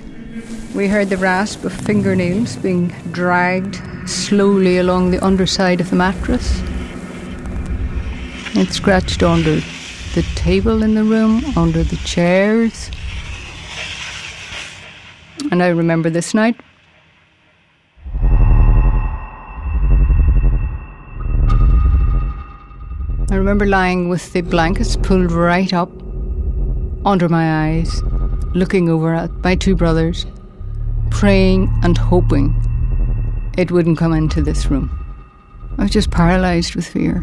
We 0.75 0.89
heard 0.89 1.09
the 1.09 1.17
rasp 1.17 1.65
of 1.65 1.73
fingernails 1.73 2.57
being 2.57 2.89
dragged 3.13 3.81
slowly 4.07 4.77
along 4.77 5.11
the 5.11 5.25
underside 5.25 5.81
of 5.81 5.89
the 5.89 5.97
mattress. 5.97 6.61
It 8.55 8.71
scratched 8.75 9.23
under 9.23 9.61
the 10.15 10.23
table 10.35 10.83
in 10.83 10.95
the 10.95 11.03
room, 11.03 11.43
under 11.57 11.83
the 11.83 11.97
chairs. 12.05 12.91
And 15.51 15.63
I 15.63 15.69
remember 15.69 16.11
this 16.11 16.35
night 16.35 16.61
I 23.31 23.37
remember 23.37 23.65
lying 23.65 24.11
with 24.11 24.31
the 24.35 24.43
blankets 24.43 24.97
pulled 24.97 25.33
right 25.33 25.73
up 25.73 26.04
under 27.05 27.29
my 27.29 27.67
eyes, 27.67 28.03
looking 28.55 28.89
over 28.89 29.15
at 29.15 29.31
my 29.43 29.55
two 29.55 29.77
brothers, 29.77 30.27
praying 31.11 31.73
and 31.83 31.99
hoping 31.99 32.55
it 33.59 33.71
wouldn't 33.71 33.99
come 33.99 34.13
into 34.13 34.43
this 34.43 34.67
room. 34.67 34.91
I 35.79 35.83
was 35.83 35.91
just 35.91 36.11
paralyzed 36.11 36.75
with 36.75 36.87
fear, 36.87 37.21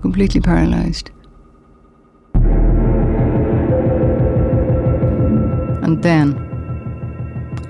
completely 0.00 0.40
paralyzed. 0.40 1.10
And 5.82 6.02
then, 6.02 6.34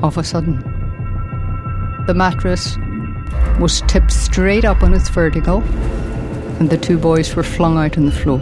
all 0.02 0.08
of 0.08 0.18
a 0.18 0.24
sudden, 0.24 0.58
the 2.06 2.14
mattress 2.14 2.76
was 3.58 3.82
tipped 3.82 4.12
straight 4.12 4.64
up 4.64 4.82
on 4.82 4.94
its 4.94 5.08
vertical 5.08 5.62
and 6.58 6.70
the 6.70 6.78
two 6.78 6.98
boys 6.98 7.34
were 7.34 7.42
flung 7.42 7.78
out 7.78 7.96
on 7.96 8.06
the 8.06 8.12
floor. 8.12 8.38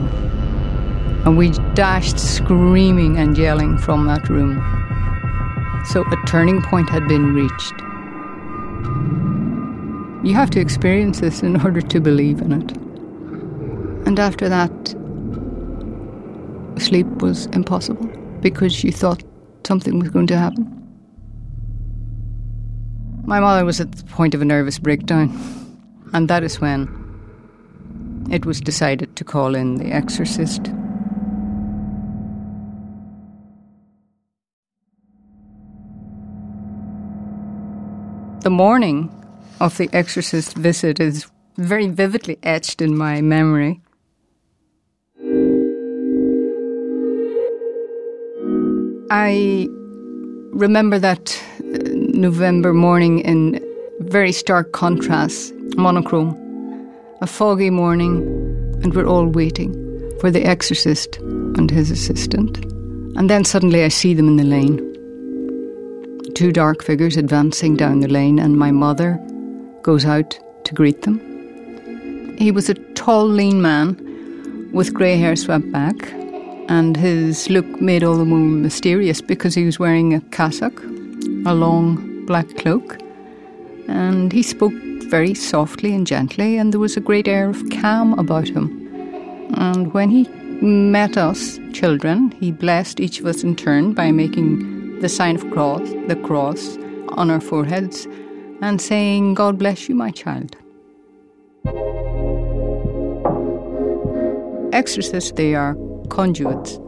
And 1.25 1.37
we 1.37 1.51
dashed 1.75 2.19
screaming 2.19 3.19
and 3.19 3.37
yelling 3.37 3.79
from 3.79 4.07
that 4.07 4.29
room. 4.29 4.63
So 5.87 6.05
a 6.11 6.17
turning 6.27 6.63
point 6.63 6.91
had 6.91 7.07
been 7.09 7.35
reached. 7.35 7.75
You 10.25 10.35
have 10.35 10.51
to 10.51 10.61
experience 10.61 11.21
this 11.21 11.43
in 11.43 11.61
order 11.65 11.81
to 11.81 12.01
believe 12.01 12.41
in 12.41 12.53
it. 12.53 12.77
And 14.07 14.19
after 14.19 14.49
that, 14.49 14.71
sleep 16.79 17.07
was 17.23 17.47
impossible 17.47 18.07
because 18.41 18.85
you 18.85 18.93
thought 18.93 19.23
something 19.67 19.99
was 19.99 20.09
going 20.11 20.27
to 20.29 20.39
happen. 20.39 20.75
My 23.25 23.41
mother 23.41 23.65
was 23.65 23.81
at 23.81 23.93
the 23.93 24.05
point 24.05 24.35
of 24.35 24.41
a 24.41 24.45
nervous 24.45 24.79
breakdown, 24.79 25.29
and 26.15 26.29
that 26.29 26.43
is 26.43 26.61
when 26.61 26.89
it 28.31 28.47
was 28.47 28.61
decided 28.61 29.15
to 29.17 29.25
call 29.25 29.55
in 29.55 29.75
the 29.77 29.93
exorcist. 29.93 30.73
The 38.49 38.55
morning 38.55 39.11
of 39.61 39.76
the 39.76 39.90
exorcist 39.93 40.57
visit 40.57 41.00
is 41.00 41.26
very 41.59 41.87
vividly 41.87 42.38
etched 42.43 42.81
in 42.81 42.97
my 42.97 43.21
memory. 43.21 43.83
I 49.11 49.69
remember 50.55 50.99
that 50.99 51.38
uh, 51.61 51.90
November 51.93 52.73
morning 52.73 53.19
in 53.19 53.62
very 54.00 54.33
stark 54.33 54.73
contrast, 54.73 55.52
monochrome 55.76 56.35
a 57.21 57.26
foggy 57.26 57.69
morning, 57.69 58.23
and 58.83 58.95
we're 58.95 59.05
all 59.07 59.26
waiting 59.26 59.75
for 60.21 60.31
the 60.31 60.47
exorcist 60.47 61.19
and 61.19 61.71
his 61.71 61.90
assistant. 61.90 62.64
And 63.14 63.28
then 63.28 63.45
suddenly 63.45 63.85
I 63.85 63.88
see 63.88 64.14
them 64.14 64.26
in 64.26 64.37
the 64.37 64.45
lane. 64.45 64.88
Two 66.38 66.52
dark 66.52 66.85
figures 66.85 67.16
advancing 67.16 67.75
down 67.75 67.99
the 67.99 68.07
lane, 68.07 68.38
and 68.38 68.57
my 68.57 68.71
mother 68.71 69.18
goes 69.83 70.04
out 70.04 70.38
to 70.62 70.73
greet 70.73 71.02
them. 71.02 71.18
He 72.38 72.52
was 72.52 72.68
a 72.68 72.75
tall, 72.95 73.26
lean 73.26 73.61
man 73.61 74.71
with 74.73 74.95
grey 74.95 75.16
hair 75.16 75.35
swept 75.35 75.73
back, 75.73 75.97
and 76.68 76.97
his 76.97 77.50
look 77.50 77.66
made 77.80 78.04
all 78.04 78.16
the 78.16 78.25
more 78.25 78.38
mysterious 78.38 79.21
because 79.21 79.57
he 79.57 79.64
was 79.64 79.80
wearing 79.80 80.14
a 80.14 80.21
cassock, 80.30 80.80
a 81.45 81.54
long 81.54 82.25
black 82.25 82.47
cloak, 82.57 82.99
and 83.88 84.33
he 84.33 84.45
spoke 84.45 84.75
very 85.11 85.35
softly 85.35 85.92
and 85.92 86.07
gently, 86.07 86.57
and 86.57 86.73
there 86.73 86.78
was 86.78 86.97
a 86.97 87.00
great 87.00 87.26
air 87.26 87.49
of 87.49 87.61
calm 87.80 88.16
about 88.16 88.47
him. 88.47 89.50
And 89.54 89.92
when 89.92 90.09
he 90.09 90.28
met 90.62 91.16
us 91.16 91.59
children, 91.73 92.30
he 92.30 92.52
blessed 92.52 93.00
each 93.00 93.18
of 93.18 93.26
us 93.26 93.42
in 93.42 93.57
turn 93.57 93.92
by 93.92 94.12
making 94.12 94.77
the 95.00 95.09
sign 95.09 95.37
of 95.37 95.50
cross, 95.50 95.88
the 96.07 96.17
cross, 96.17 96.76
on 97.11 97.31
our 97.31 97.40
foreheads, 97.40 98.07
and 98.61 98.81
saying, 98.81 99.35
"God 99.35 99.59
bless 99.59 99.88
you, 99.88 99.95
my 99.95 100.11
child." 100.11 100.57
exorcists, 104.78 105.33
they 105.33 105.55
are 105.55 105.76
conduits. 106.09 106.78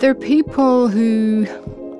They're 0.00 0.14
people 0.14 0.88
who 0.88 1.46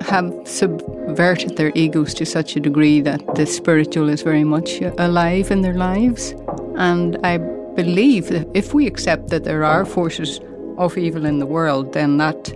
have 0.01 0.33
subverted 0.45 1.57
their 1.57 1.71
egos 1.75 2.15
to 2.15 2.25
such 2.25 2.55
a 2.55 2.59
degree 2.59 3.01
that 3.01 3.35
the 3.35 3.45
spiritual 3.45 4.09
is 4.09 4.23
very 4.23 4.43
much 4.43 4.81
alive 4.97 5.51
in 5.51 5.61
their 5.61 5.75
lives. 5.75 6.33
And 6.75 7.17
I 7.23 7.37
believe 7.75 8.29
that 8.29 8.47
if 8.55 8.73
we 8.73 8.87
accept 8.87 9.29
that 9.29 9.43
there 9.43 9.63
are 9.63 9.85
forces 9.85 10.39
of 10.77 10.97
evil 10.97 11.25
in 11.25 11.37
the 11.37 11.45
world, 11.45 11.93
then 11.93 12.17
that 12.17 12.51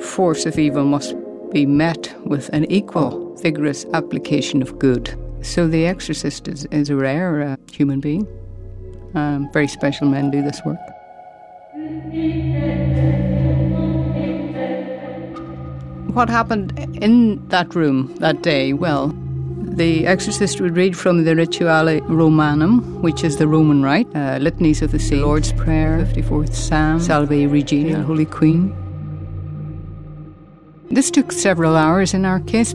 force 0.00 0.46
of 0.46 0.58
evil 0.58 0.84
must 0.84 1.14
be 1.50 1.66
met 1.66 2.14
with 2.24 2.48
an 2.50 2.70
equal, 2.70 3.34
vigorous 3.36 3.84
application 3.92 4.62
of 4.62 4.78
good. 4.78 5.16
So 5.42 5.66
the 5.66 5.86
exorcist 5.86 6.48
is, 6.48 6.64
is 6.66 6.90
a 6.90 6.96
rare 6.96 7.42
uh, 7.42 7.56
human 7.72 8.00
being. 8.00 8.26
Um, 9.14 9.48
very 9.52 9.68
special 9.68 10.06
men 10.08 10.30
do 10.30 10.42
this 10.42 10.60
work. 10.64 10.78
What 16.14 16.28
happened 16.28 16.78
in 17.00 17.46
that 17.48 17.74
room 17.74 18.14
that 18.16 18.42
day? 18.42 18.72
Well, 18.72 19.14
the 19.58 20.06
exorcist 20.06 20.60
would 20.60 20.76
read 20.76 20.96
from 20.96 21.24
the 21.24 21.34
Rituale 21.34 22.00
Romanum, 22.08 23.00
which 23.00 23.22
is 23.22 23.36
the 23.36 23.46
Roman 23.46 23.82
Rite, 23.82 24.08
uh, 24.14 24.38
litanies 24.40 24.82
of 24.82 24.90
the 24.90 24.98
saints, 24.98 25.24
Lord's 25.24 25.52
Prayer, 25.52 26.04
54th 26.04 26.54
Psalm, 26.54 27.00
Salve 27.00 27.30
Regina, 27.30 28.02
Holy 28.02 28.26
Queen. 28.26 28.74
This 30.90 31.10
took 31.10 31.32
several 31.32 31.76
hours 31.76 32.14
in 32.14 32.24
our 32.24 32.40
case. 32.40 32.74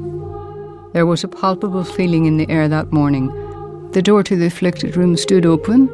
There 0.94 1.08
was 1.08 1.24
a 1.24 1.28
palpable 1.28 1.84
feeling 1.84 2.26
in 2.26 2.38
the 2.38 2.50
air 2.50 2.68
that 2.68 2.92
morning. 2.92 3.32
The 3.92 4.04
door 4.04 4.22
to 4.24 4.36
the 4.36 4.46
afflicted 4.46 4.96
room 4.96 5.18
stood 5.18 5.46
open, 5.46 5.90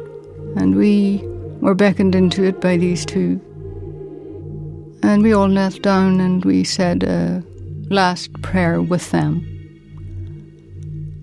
and 0.56 0.76
we 0.76 1.22
were 1.60 1.74
beckoned 1.74 2.14
into 2.14 2.44
it 2.44 2.60
by 2.60 2.76
these 2.76 3.06
two. 3.06 3.40
And 5.02 5.22
we 5.22 5.32
all 5.32 5.48
knelt 5.48 5.80
down 5.80 6.20
and 6.20 6.44
we 6.44 6.62
said 6.62 7.02
a 7.04 7.42
last 7.88 8.32
prayer 8.42 8.82
with 8.82 9.10
them. 9.10 9.46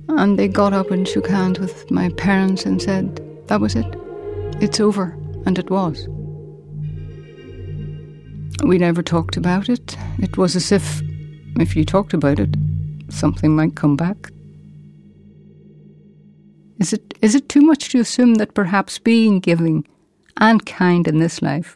And 0.10 0.40
they 0.40 0.48
got 0.48 0.74
up 0.74 0.90
and 0.90 1.08
shook 1.08 1.28
hands 1.28 1.60
with 1.60 1.92
my 1.92 2.10
parents 2.10 2.66
and 2.66 2.82
said, 2.82 3.22
That 3.48 3.62
was 3.62 3.76
it. 3.76 3.96
It's 4.62 4.80
over. 4.80 5.16
And 5.46 5.60
it 5.60 5.70
was. 5.70 6.08
We 8.64 8.78
never 8.78 9.04
talked 9.04 9.38
about 9.38 9.70
it. 9.70 9.98
It 10.20 10.38
was 10.38 10.56
as 10.56 10.72
if, 10.72 11.02
if 11.60 11.76
you 11.76 11.86
talked 11.86 12.14
about 12.14 12.40
it, 12.40 12.56
something 13.10 13.56
might 13.56 13.76
come 13.76 13.96
back. 13.96 14.32
Is 16.80 16.94
it, 16.94 17.14
is 17.22 17.36
it 17.36 17.50
too 17.50 17.62
much 17.62 17.90
to 17.90 18.00
assume 18.00 18.36
that 18.36 18.54
perhaps 18.54 19.00
being 19.00 19.40
giving 19.40 19.88
and 20.38 20.66
kind 20.66 21.08
in 21.08 21.20
this 21.20 21.42
life 21.42 21.76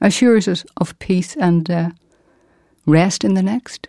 assures 0.00 0.48
us 0.48 0.64
of 0.76 0.98
peace 0.98 1.36
and 1.36 1.70
uh, 1.70 1.90
rest 2.86 3.24
in 3.24 3.34
the 3.34 3.42
next? 3.42 3.86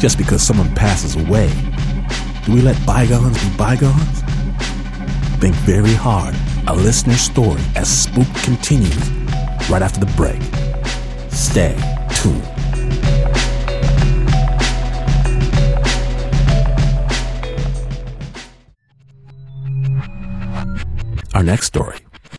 Just 0.00 0.16
because 0.16 0.42
someone 0.42 0.74
passes 0.74 1.14
away, 1.14 1.52
do 2.46 2.54
we 2.54 2.62
let 2.62 2.74
bygones 2.86 3.38
be 3.44 3.54
bygones? 3.58 4.22
Think 5.40 5.54
very 5.56 5.92
hard. 5.92 6.34
A 6.68 6.74
listener's 6.74 7.20
story 7.20 7.60
as 7.76 8.04
Spook 8.04 8.26
continues 8.42 9.10
right 9.68 9.82
after 9.82 10.00
the 10.00 10.10
break. 10.16 10.40
Stay 11.30 11.76
tuned. 12.14 12.46
Our 21.34 21.42
next 21.42 21.66
story 21.66 21.98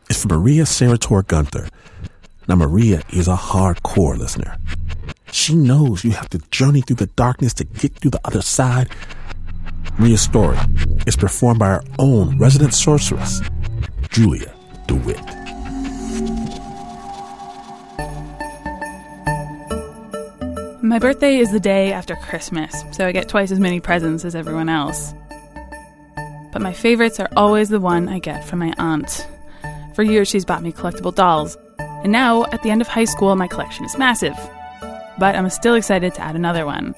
is 0.09 0.19
from 0.19 0.31
Maria 0.31 0.63
Sarator 0.63 1.27
Gunther. 1.27 1.69
Now, 2.47 2.55
Maria 2.55 3.03
is 3.12 3.27
a 3.27 3.36
hardcore 3.36 4.17
listener. 4.17 4.57
She 5.31 5.55
knows 5.55 6.03
you 6.03 6.11
have 6.11 6.29
to 6.29 6.39
journey 6.51 6.81
through 6.81 6.97
the 6.97 7.05
darkness 7.07 7.53
to 7.55 7.63
get 7.63 7.95
through 7.95 8.11
the 8.11 8.21
other 8.25 8.41
side. 8.41 8.89
Maria's 9.97 10.21
story 10.21 10.57
is 11.07 11.15
performed 11.15 11.59
by 11.59 11.69
our 11.69 11.83
own 11.99 12.37
resident 12.37 12.73
sorceress, 12.73 13.41
Julia 14.09 14.53
DeWitt. 14.87 15.19
My 20.83 20.99
birthday 20.99 21.37
is 21.37 21.51
the 21.51 21.59
day 21.61 21.93
after 21.93 22.15
Christmas, 22.17 22.83
so 22.91 23.07
I 23.07 23.13
get 23.13 23.29
twice 23.29 23.51
as 23.51 23.59
many 23.59 23.79
presents 23.79 24.25
as 24.25 24.35
everyone 24.35 24.67
else. 24.67 25.13
But 26.51 26.61
my 26.61 26.73
favorites 26.73 27.19
are 27.21 27.29
always 27.37 27.69
the 27.69 27.79
one 27.79 28.09
I 28.09 28.19
get 28.19 28.43
from 28.43 28.59
my 28.59 28.73
aunt. 28.77 29.25
For 29.95 30.03
years, 30.03 30.27
she's 30.27 30.43
bought 30.43 30.61
me 30.61 30.73
collectible 30.73 31.15
dolls. 31.15 31.57
And 31.79 32.11
now, 32.11 32.45
at 32.51 32.61
the 32.63 32.69
end 32.71 32.81
of 32.81 32.89
high 32.89 33.05
school, 33.05 33.33
my 33.37 33.47
collection 33.47 33.85
is 33.85 33.97
massive 33.97 34.35
but 35.21 35.36
I'm 35.36 35.47
still 35.51 35.75
excited 35.75 36.15
to 36.15 36.21
add 36.21 36.36
another 36.36 36.65
one. 36.65 36.95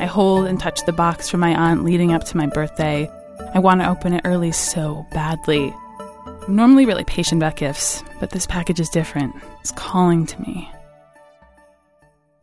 I 0.00 0.06
hold 0.06 0.46
and 0.46 0.58
touch 0.58 0.86
the 0.86 0.92
box 0.92 1.28
from 1.28 1.40
my 1.40 1.54
aunt 1.54 1.84
leading 1.84 2.12
up 2.14 2.24
to 2.24 2.36
my 2.38 2.46
birthday. 2.46 3.10
I 3.52 3.58
want 3.58 3.82
to 3.82 3.90
open 3.90 4.14
it 4.14 4.22
early 4.24 4.52
so 4.52 5.04
badly. 5.12 5.70
I'm 5.98 6.56
normally 6.56 6.86
really 6.86 7.04
patient 7.04 7.42
about 7.42 7.56
gifts, 7.56 8.02
but 8.20 8.30
this 8.30 8.46
package 8.46 8.80
is 8.80 8.88
different. 8.88 9.34
It's 9.60 9.70
calling 9.72 10.24
to 10.28 10.40
me. 10.40 10.72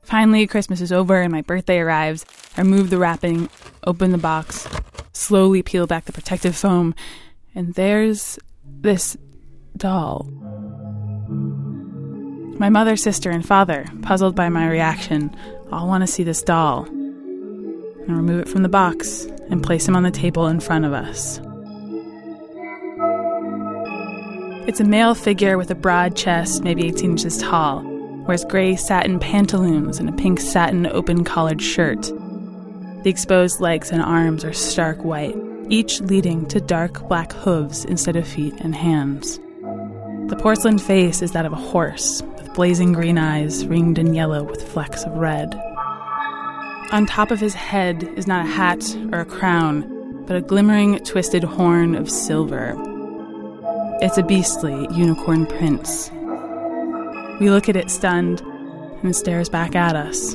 Finally, 0.03 0.45
Christmas 0.45 0.79
is 0.79 0.91
over 0.91 1.19
and 1.19 1.31
my 1.31 1.41
birthday 1.41 1.79
arrives. 1.79 2.23
I 2.55 2.61
remove 2.61 2.91
the 2.91 2.99
wrapping, 2.99 3.49
open 3.87 4.11
the 4.11 4.19
box, 4.19 4.67
slowly 5.11 5.63
peel 5.63 5.87
back 5.87 6.05
the 6.05 6.13
protective 6.13 6.55
foam, 6.55 6.93
and 7.55 7.73
there's 7.73 8.37
this 8.63 9.17
doll. 9.75 10.29
My 12.57 12.69
mother, 12.69 12.95
sister, 12.95 13.29
and 13.31 13.45
father, 13.45 13.85
puzzled 14.01 14.33
by 14.33 14.47
my 14.47 14.69
reaction, 14.69 15.35
all 15.73 15.87
want 15.87 16.03
to 16.03 16.07
see 16.07 16.23
this 16.23 16.41
doll. 16.41 16.85
I 16.87 18.11
remove 18.13 18.39
it 18.39 18.47
from 18.47 18.63
the 18.63 18.69
box 18.69 19.25
and 19.49 19.61
place 19.61 19.85
him 19.85 19.95
on 19.95 20.03
the 20.03 20.11
table 20.11 20.47
in 20.47 20.61
front 20.61 20.85
of 20.85 20.93
us. 20.93 21.41
It's 24.69 24.79
a 24.79 24.85
male 24.85 25.15
figure 25.15 25.57
with 25.57 25.69
a 25.69 25.75
broad 25.75 26.15
chest, 26.15 26.63
maybe 26.63 26.87
18 26.87 27.11
inches 27.11 27.37
tall, 27.39 27.83
wears 28.25 28.45
gray 28.45 28.77
satin 28.77 29.19
pantaloons 29.19 29.99
and 29.99 30.07
a 30.07 30.13
pink 30.13 30.39
satin 30.39 30.87
open 30.87 31.25
collared 31.25 31.61
shirt. 31.61 32.03
The 33.03 33.09
exposed 33.09 33.59
legs 33.59 33.91
and 33.91 34.01
arms 34.01 34.45
are 34.45 34.53
stark 34.53 35.03
white, 35.03 35.35
each 35.69 35.99
leading 35.99 36.45
to 36.47 36.61
dark 36.61 37.05
black 37.09 37.33
hooves 37.33 37.83
instead 37.83 38.15
of 38.15 38.25
feet 38.25 38.53
and 38.61 38.73
hands. 38.73 39.39
The 40.27 40.35
porcelain 40.35 40.79
face 40.79 41.21
is 41.21 41.33
that 41.33 41.45
of 41.45 41.53
a 41.53 41.55
horse, 41.55 42.23
with 42.37 42.53
blazing 42.55 42.93
green 42.93 43.19
eyes 43.19 43.67
ringed 43.67 43.99
in 43.99 44.15
yellow 44.15 44.41
with 44.41 44.67
flecks 44.67 45.03
of 45.03 45.13
red. 45.13 45.53
On 46.91 47.05
top 47.05 47.29
of 47.29 47.39
his 47.39 47.53
head 47.53 48.03
is 48.15 48.25
not 48.25 48.45
a 48.45 48.49
hat 48.49 48.83
or 49.11 49.19
a 49.19 49.25
crown, 49.25 50.23
but 50.25 50.35
a 50.35 50.41
glimmering, 50.41 50.97
twisted 50.99 51.43
horn 51.43 51.93
of 51.93 52.09
silver. 52.09 52.75
It's 54.01 54.17
a 54.17 54.23
beastly 54.23 54.87
unicorn 54.91 55.45
prince. 55.45 56.09
We 57.39 57.51
look 57.51 57.69
at 57.69 57.75
it 57.75 57.91
stunned, 57.91 58.41
and 58.41 59.05
it 59.11 59.15
stares 59.15 59.47
back 59.47 59.75
at 59.75 59.95
us. 59.95 60.33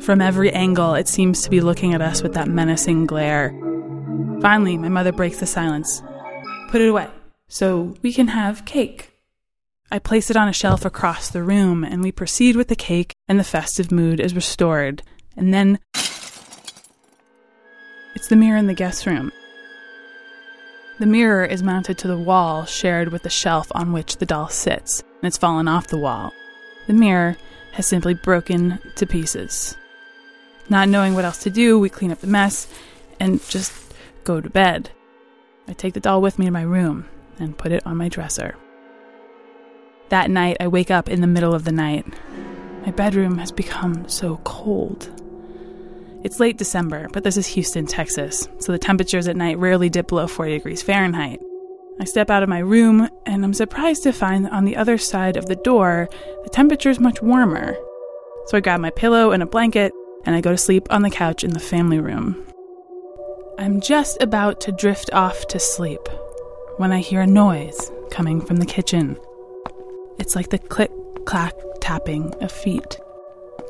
From 0.00 0.22
every 0.22 0.50
angle, 0.52 0.94
it 0.94 1.06
seems 1.06 1.42
to 1.42 1.50
be 1.50 1.60
looking 1.60 1.92
at 1.92 2.00
us 2.00 2.22
with 2.22 2.32
that 2.32 2.48
menacing 2.48 3.04
glare. 3.04 3.50
Finally, 4.40 4.78
my 4.78 4.88
mother 4.88 5.12
breaks 5.12 5.40
the 5.40 5.46
silence. 5.46 6.02
Put 6.70 6.80
it 6.80 6.88
away, 6.88 7.08
so 7.48 7.94
we 8.00 8.12
can 8.12 8.28
have 8.28 8.64
cake. 8.64 9.07
I 9.90 9.98
place 9.98 10.28
it 10.28 10.36
on 10.36 10.48
a 10.48 10.52
shelf 10.52 10.84
across 10.84 11.30
the 11.30 11.42
room, 11.42 11.82
and 11.82 12.02
we 12.02 12.12
proceed 12.12 12.56
with 12.56 12.68
the 12.68 12.76
cake, 12.76 13.14
and 13.26 13.40
the 13.40 13.44
festive 13.44 13.90
mood 13.90 14.20
is 14.20 14.34
restored. 14.34 15.02
And 15.34 15.54
then 15.54 15.78
it's 18.14 18.28
the 18.28 18.36
mirror 18.36 18.58
in 18.58 18.66
the 18.66 18.74
guest 18.74 19.06
room. 19.06 19.32
The 20.98 21.06
mirror 21.06 21.44
is 21.44 21.62
mounted 21.62 21.96
to 21.98 22.08
the 22.08 22.18
wall 22.18 22.66
shared 22.66 23.12
with 23.12 23.22
the 23.22 23.30
shelf 23.30 23.68
on 23.74 23.92
which 23.92 24.18
the 24.18 24.26
doll 24.26 24.48
sits, 24.48 25.00
and 25.00 25.24
it's 25.24 25.38
fallen 25.38 25.68
off 25.68 25.86
the 25.86 25.96
wall. 25.96 26.34
The 26.86 26.92
mirror 26.92 27.38
has 27.72 27.86
simply 27.86 28.12
broken 28.12 28.80
to 28.96 29.06
pieces. 29.06 29.74
Not 30.68 30.90
knowing 30.90 31.14
what 31.14 31.24
else 31.24 31.38
to 31.44 31.50
do, 31.50 31.78
we 31.78 31.88
clean 31.88 32.12
up 32.12 32.20
the 32.20 32.26
mess 32.26 32.68
and 33.20 33.42
just 33.48 33.72
go 34.24 34.40
to 34.42 34.50
bed. 34.50 34.90
I 35.66 35.72
take 35.72 35.94
the 35.94 36.00
doll 36.00 36.20
with 36.20 36.38
me 36.38 36.44
to 36.44 36.50
my 36.50 36.62
room 36.62 37.06
and 37.38 37.56
put 37.56 37.72
it 37.72 37.86
on 37.86 37.96
my 37.96 38.08
dresser. 38.08 38.56
That 40.08 40.30
night, 40.30 40.56
I 40.60 40.68
wake 40.68 40.90
up 40.90 41.08
in 41.08 41.20
the 41.20 41.26
middle 41.26 41.54
of 41.54 41.64
the 41.64 41.72
night. 41.72 42.06
My 42.84 42.92
bedroom 42.92 43.38
has 43.38 43.52
become 43.52 44.08
so 44.08 44.40
cold. 44.44 45.10
It's 46.24 46.40
late 46.40 46.56
December, 46.56 47.08
but 47.12 47.24
this 47.24 47.36
is 47.36 47.46
Houston, 47.48 47.86
Texas, 47.86 48.48
so 48.58 48.72
the 48.72 48.78
temperatures 48.78 49.28
at 49.28 49.36
night 49.36 49.58
rarely 49.58 49.88
dip 49.88 50.08
below 50.08 50.26
40 50.26 50.52
degrees 50.52 50.82
Fahrenheit. 50.82 51.40
I 52.00 52.04
step 52.04 52.30
out 52.30 52.42
of 52.42 52.48
my 52.48 52.60
room 52.60 53.08
and 53.26 53.44
I'm 53.44 53.54
surprised 53.54 54.02
to 54.04 54.12
find 54.12 54.44
that 54.44 54.52
on 54.52 54.64
the 54.64 54.76
other 54.76 54.98
side 54.98 55.36
of 55.36 55.46
the 55.46 55.56
door, 55.56 56.08
the 56.42 56.50
temperature 56.50 56.90
is 56.90 56.98
much 56.98 57.20
warmer. 57.20 57.76
So 58.46 58.56
I 58.56 58.60
grab 58.60 58.80
my 58.80 58.90
pillow 58.90 59.32
and 59.32 59.42
a 59.42 59.46
blanket 59.46 59.92
and 60.24 60.34
I 60.34 60.40
go 60.40 60.50
to 60.50 60.58
sleep 60.58 60.86
on 60.90 61.02
the 61.02 61.10
couch 61.10 61.44
in 61.44 61.50
the 61.50 61.60
family 61.60 62.00
room. 62.00 62.46
I'm 63.58 63.80
just 63.80 64.22
about 64.22 64.60
to 64.62 64.72
drift 64.72 65.10
off 65.12 65.46
to 65.48 65.58
sleep 65.58 66.08
when 66.78 66.92
I 66.92 67.00
hear 67.00 67.20
a 67.20 67.26
noise 67.26 67.90
coming 68.10 68.40
from 68.40 68.56
the 68.56 68.66
kitchen. 68.66 69.18
It's 70.18 70.34
like 70.34 70.50
the 70.50 70.58
click 70.58 70.90
clack 71.24 71.54
tapping 71.80 72.34
of 72.42 72.50
feet, 72.50 72.98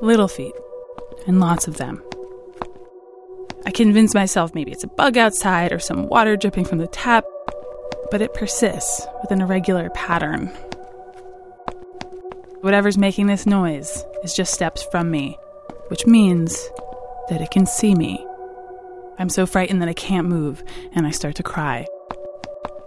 little 0.01 0.29
feet, 0.29 0.55
and 1.27 1.41
lots 1.41 1.69
of 1.69 1.77
them. 1.77 2.03
I 3.67 3.71
convince 3.71 4.15
myself 4.15 4.55
maybe 4.55 4.73
it's 4.73 4.85
a 4.85 4.89
bug 4.89 5.17
outside 5.17 5.73
or 5.73 5.79
some 5.79 6.09
water 6.09 6.37
dripping 6.37 6.65
from 6.65 6.79
the 6.79 6.87
tap, 6.87 7.25
but 8.11 8.23
it 8.23 8.33
persists 8.33 9.07
with 9.21 9.31
an 9.31 9.43
irregular 9.43 9.91
pattern. 9.91 10.47
Whatever's 12.61 12.99
making 12.99 13.27
this 13.27 13.47
noise 13.47 14.05
is 14.25 14.35
just 14.35 14.55
steps 14.55 14.83
from 14.91 15.11
me, 15.11 15.39
which 15.89 16.07
means 16.07 16.71
that 17.29 17.41
it 17.41 17.51
can 17.51 17.67
see 17.67 17.95
me. 17.95 18.25
I'm 19.19 19.29
so 19.29 19.47
frightened 19.47 19.83
that 19.83 19.89
I 19.89 19.95
can't 19.95 20.29
move, 20.29 20.63
and 20.95 21.07
I 21.07 21.11
start 21.11 21.35
to 21.37 21.43
cry. 21.43 21.87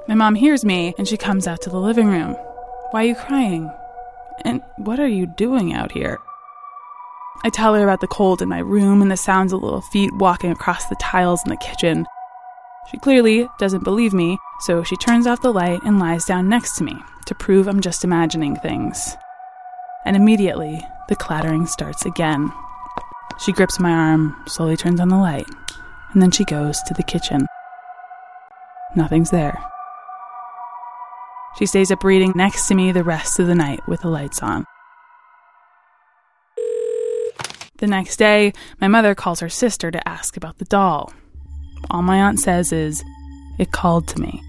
My 0.08 0.15
mom 0.15 0.36
hears 0.36 0.65
me, 0.65 0.93
and 0.97 1.08
she 1.08 1.15
comes 1.15 1.47
out 1.47 1.62
to 1.62 1.69
the 1.69 1.80
living 1.80 2.08
room. 2.08 2.36
Why 2.91 3.06
are 3.06 3.08
you 3.08 3.15
crying? 3.15 3.71
And 4.43 4.62
what 4.75 4.99
are 4.99 5.08
you 5.08 5.25
doing 5.25 5.71
out 5.73 5.93
here? 5.93 6.19
I 7.45 7.49
tell 7.49 7.73
her 7.73 7.84
about 7.84 8.01
the 8.01 8.08
cold 8.08 8.41
in 8.41 8.49
my 8.49 8.60
room 8.60 9.01
and 9.01 9.10
the 9.10 9.15
sounds 9.15 9.54
of 9.54 9.63
little 9.63 9.80
feet 9.80 10.13
walking 10.15 10.51
across 10.51 10.88
the 10.88 10.97
tiles 10.97 11.41
in 11.45 11.51
the 11.51 11.56
kitchen. 11.56 12.06
She 12.91 12.97
clearly 12.97 13.47
doesn't 13.60 13.86
believe 13.86 14.13
me, 14.13 14.38
so 14.60 14.84
she 14.84 14.97
turns 14.97 15.25
off 15.25 15.41
the 15.41 15.54
light 15.54 15.82
and 15.84 15.99
lies 15.99 16.25
down 16.25 16.49
next 16.49 16.75
to 16.77 16.84
me 16.84 16.93
to 17.27 17.36
prove 17.36 17.67
I'm 17.67 17.80
just 17.80 18.04
imagining 18.04 18.58
things. 18.58 19.15
And 20.04 20.17
immediately, 20.17 20.86
the 21.08 21.15
clattering 21.15 21.67
starts 21.67 22.06
again. 22.06 22.51
She 23.39 23.54
grips 23.54 23.80
my 23.80 23.91
arm, 23.91 24.36
slowly 24.47 24.75
turns 24.75 24.99
on 24.99 25.08
the 25.08 25.17
light, 25.17 25.47
and 26.12 26.21
then 26.21 26.32
she 26.32 26.43
goes 26.43 26.82
to 26.82 26.93
the 26.93 27.04
kitchen. 27.04 27.47
Nothing's 28.97 29.32
there. 29.32 29.63
She 31.57 31.65
stays 31.65 31.91
up 31.91 32.03
reading 32.03 32.33
next 32.35 32.67
to 32.67 32.75
me 32.75 32.91
the 32.91 33.03
rest 33.03 33.39
of 33.39 33.47
the 33.47 33.55
night 33.55 33.87
with 33.87 34.01
the 34.01 34.09
lights 34.09 34.41
on. 34.41 34.65
The 37.77 37.87
next 37.87 38.17
day, 38.17 38.53
my 38.79 38.87
mother 38.87 39.15
calls 39.15 39.39
her 39.39 39.49
sister 39.49 39.89
to 39.89 40.07
ask 40.07 40.37
about 40.37 40.59
the 40.59 40.65
doll. 40.65 41.13
All 41.89 42.03
my 42.03 42.21
aunt 42.21 42.39
says 42.39 42.71
is, 42.71 43.03
it 43.57 43.71
called 43.71 44.07
to 44.09 44.21
me. 44.21 44.41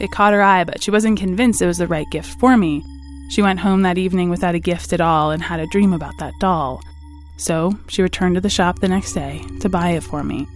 It 0.00 0.10
caught 0.10 0.32
her 0.32 0.42
eye, 0.42 0.64
but 0.64 0.82
she 0.82 0.90
wasn't 0.90 1.18
convinced 1.18 1.62
it 1.62 1.66
was 1.66 1.78
the 1.78 1.86
right 1.86 2.10
gift 2.10 2.38
for 2.40 2.56
me. 2.56 2.82
She 3.30 3.40
went 3.40 3.60
home 3.60 3.82
that 3.82 3.98
evening 3.98 4.30
without 4.30 4.54
a 4.54 4.60
gift 4.60 4.92
at 4.92 5.00
all 5.00 5.30
and 5.30 5.42
had 5.42 5.60
a 5.60 5.66
dream 5.68 5.92
about 5.92 6.18
that 6.18 6.34
doll. 6.40 6.82
So 7.36 7.78
she 7.88 8.02
returned 8.02 8.34
to 8.34 8.40
the 8.40 8.50
shop 8.50 8.80
the 8.80 8.88
next 8.88 9.12
day 9.12 9.42
to 9.60 9.68
buy 9.68 9.90
it 9.90 10.02
for 10.02 10.22
me. 10.22 10.46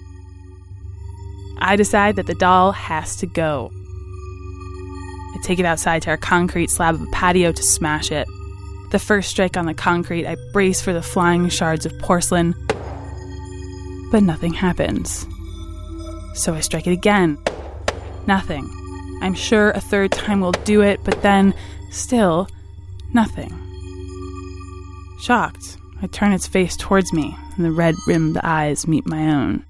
I 1.58 1.76
decide 1.76 2.16
that 2.16 2.26
the 2.26 2.34
doll 2.34 2.72
has 2.72 3.16
to 3.16 3.26
go. 3.26 3.70
I 5.35 5.38
take 5.43 5.59
it 5.59 5.67
outside 5.67 6.03
to 6.03 6.11
our 6.11 6.17
concrete 6.17 6.71
slab 6.71 6.95
of 6.95 7.03
a 7.03 7.07
patio 7.07 7.53
to 7.53 7.62
smash 7.62 8.11
it. 8.11 8.27
The 8.91 8.99
first 8.99 9.29
strike 9.29 9.57
on 9.57 9.67
the 9.67 9.75
concrete, 9.75 10.27
I 10.27 10.37
brace 10.53 10.81
for 10.81 10.93
the 10.93 11.03
flying 11.03 11.49
shards 11.49 11.85
of 11.85 11.99
porcelain, 11.99 12.55
but 14.11 14.23
nothing 14.23 14.55
happens. 14.55 15.27
So 16.35 16.55
I 16.55 16.61
strike 16.61 16.87
it 16.87 16.93
again. 16.93 17.38
Nothing. 18.27 18.69
I'm 19.21 19.35
sure 19.35 19.71
a 19.71 19.81
third 19.81 20.12
time 20.12 20.41
will 20.41 20.53
do 20.53 20.81
it, 20.81 21.01
but 21.05 21.21
then, 21.23 21.53
still, 21.91 22.49
nothing. 23.12 23.53
Shocked, 25.21 25.77
I 26.01 26.07
turn 26.07 26.33
its 26.33 26.47
face 26.47 26.77
towards 26.77 27.12
me, 27.12 27.37
and 27.57 27.64
the 27.64 27.73
red 27.73 27.95
rimmed 28.07 28.38
eyes 28.43 28.87
meet 28.87 29.07
my 29.07 29.35
own. 29.35 29.64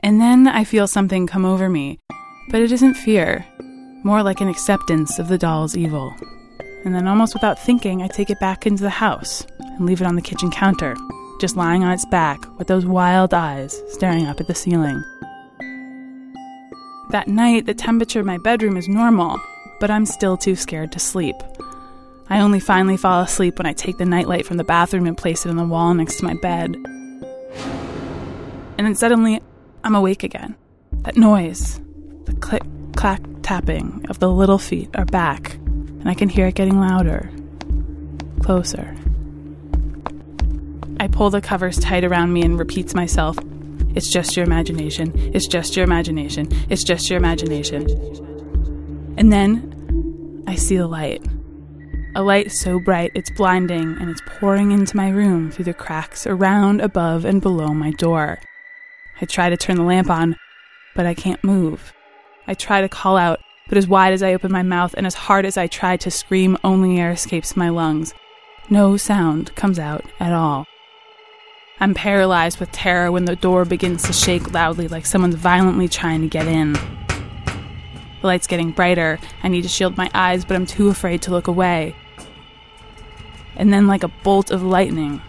And 0.00 0.20
then 0.20 0.48
I 0.48 0.64
feel 0.64 0.88
something 0.88 1.26
come 1.26 1.44
over 1.44 1.68
me, 1.68 2.00
but 2.50 2.60
it 2.60 2.72
isn't 2.72 2.94
fear, 2.94 3.46
more 4.04 4.22
like 4.22 4.40
an 4.40 4.48
acceptance 4.48 5.18
of 5.18 5.28
the 5.28 5.38
doll's 5.38 5.76
evil 5.76 6.14
and 6.84 6.94
then 6.94 7.06
almost 7.06 7.34
without 7.34 7.58
thinking, 7.58 8.02
I 8.02 8.08
take 8.08 8.30
it 8.30 8.40
back 8.40 8.66
into 8.66 8.82
the 8.82 8.90
house 8.90 9.46
and 9.58 9.86
leave 9.86 10.00
it 10.00 10.06
on 10.06 10.16
the 10.16 10.22
kitchen 10.22 10.50
counter, 10.50 10.96
just 11.40 11.56
lying 11.56 11.84
on 11.84 11.92
its 11.92 12.04
back 12.06 12.40
with 12.58 12.66
those 12.66 12.84
wild 12.84 13.32
eyes 13.32 13.80
staring 13.88 14.26
up 14.26 14.40
at 14.40 14.48
the 14.48 14.54
ceiling. 14.54 15.02
That 17.10 17.28
night, 17.28 17.66
the 17.66 17.74
temperature 17.74 18.20
in 18.20 18.26
my 18.26 18.38
bedroom 18.38 18.76
is 18.76 18.88
normal, 18.88 19.38
but 19.80 19.90
I'm 19.90 20.06
still 20.06 20.36
too 20.36 20.56
scared 20.56 20.92
to 20.92 20.98
sleep. 20.98 21.36
I 22.28 22.40
only 22.40 22.60
finally 22.60 22.96
fall 22.96 23.22
asleep 23.22 23.58
when 23.58 23.66
I 23.66 23.74
take 23.74 23.98
the 23.98 24.06
nightlight 24.06 24.46
from 24.46 24.56
the 24.56 24.64
bathroom 24.64 25.06
and 25.06 25.16
place 25.16 25.44
it 25.44 25.50
on 25.50 25.56
the 25.56 25.64
wall 25.64 25.92
next 25.92 26.18
to 26.18 26.24
my 26.24 26.34
bed. 26.34 26.74
And 28.78 28.86
then 28.86 28.94
suddenly, 28.94 29.40
I'm 29.84 29.94
awake 29.94 30.22
again. 30.22 30.56
That 31.02 31.16
noise, 31.16 31.80
the 32.24 32.34
click 32.34 32.62
clack 32.96 33.20
tapping 33.42 34.04
of 34.08 34.18
the 34.18 34.30
little 34.30 34.58
feet 34.58 34.90
are 34.94 35.04
back 35.04 35.54
and 36.02 36.08
I 36.08 36.14
can 36.14 36.28
hear 36.28 36.48
it 36.48 36.54
getting 36.54 36.80
louder, 36.80 37.30
closer. 38.42 38.96
I 40.98 41.08
pull 41.08 41.30
the 41.30 41.40
covers 41.40 41.78
tight 41.78 42.04
around 42.04 42.32
me 42.32 42.42
and 42.42 42.58
repeat 42.58 42.88
to 42.88 42.96
myself, 42.96 43.36
It's 43.94 44.10
just 44.10 44.36
your 44.36 44.44
imagination. 44.44 45.12
It's 45.34 45.46
just 45.46 45.76
your 45.76 45.84
imagination. 45.84 46.48
It's 46.68 46.82
just 46.82 47.08
your 47.10 47.18
imagination. 47.18 47.86
And 49.16 49.32
then 49.32 50.44
I 50.46 50.54
see 50.56 50.76
the 50.76 50.86
light. 50.86 51.24
A 52.14 52.22
light 52.22 52.52
so 52.52 52.78
bright 52.78 53.12
it's 53.14 53.30
blinding 53.30 53.96
and 54.00 54.10
it's 54.10 54.22
pouring 54.26 54.72
into 54.72 54.96
my 54.96 55.08
room 55.08 55.50
through 55.50 55.66
the 55.66 55.74
cracks 55.74 56.26
around, 56.26 56.80
above, 56.80 57.24
and 57.24 57.40
below 57.40 57.68
my 57.68 57.90
door. 57.92 58.38
I 59.20 59.24
try 59.24 59.50
to 59.50 59.56
turn 59.56 59.76
the 59.76 59.82
lamp 59.82 60.10
on, 60.10 60.36
but 60.94 61.06
I 61.06 61.14
can't 61.14 61.42
move. 61.44 61.92
I 62.46 62.54
try 62.54 62.80
to 62.80 62.88
call 62.88 63.16
out, 63.16 63.40
but 63.68 63.78
as 63.78 63.86
wide 63.86 64.12
as 64.12 64.22
I 64.22 64.34
open 64.34 64.50
my 64.52 64.62
mouth 64.62 64.94
and 64.96 65.06
as 65.06 65.14
hard 65.14 65.46
as 65.46 65.56
I 65.56 65.66
try 65.66 65.96
to 65.96 66.10
scream, 66.10 66.58
only 66.64 66.98
air 66.98 67.12
escapes 67.12 67.56
my 67.56 67.68
lungs. 67.68 68.14
No 68.68 68.96
sound 68.96 69.54
comes 69.54 69.78
out 69.78 70.04
at 70.18 70.32
all. 70.32 70.66
I'm 71.80 71.94
paralyzed 71.94 72.60
with 72.60 72.70
terror 72.70 73.10
when 73.10 73.24
the 73.24 73.36
door 73.36 73.64
begins 73.64 74.02
to 74.04 74.12
shake 74.12 74.52
loudly 74.52 74.88
like 74.88 75.04
someone's 75.04 75.34
violently 75.34 75.88
trying 75.88 76.20
to 76.20 76.28
get 76.28 76.46
in. 76.46 76.74
The 76.74 78.28
light's 78.28 78.46
getting 78.46 78.70
brighter. 78.70 79.18
I 79.42 79.48
need 79.48 79.62
to 79.62 79.68
shield 79.68 79.96
my 79.96 80.08
eyes, 80.14 80.44
but 80.44 80.54
I'm 80.54 80.66
too 80.66 80.88
afraid 80.88 81.22
to 81.22 81.32
look 81.32 81.48
away. 81.48 81.96
And 83.56 83.72
then, 83.72 83.88
like 83.88 84.04
a 84.04 84.12
bolt 84.22 84.50
of 84.50 84.62
lightning, 84.62 85.20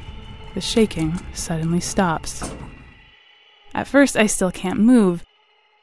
the 0.53 0.61
shaking 0.61 1.19
suddenly 1.33 1.79
stops. 1.79 2.51
At 3.73 3.87
first, 3.87 4.15
I 4.15 4.27
still 4.27 4.51
can't 4.51 4.79
move, 4.79 5.25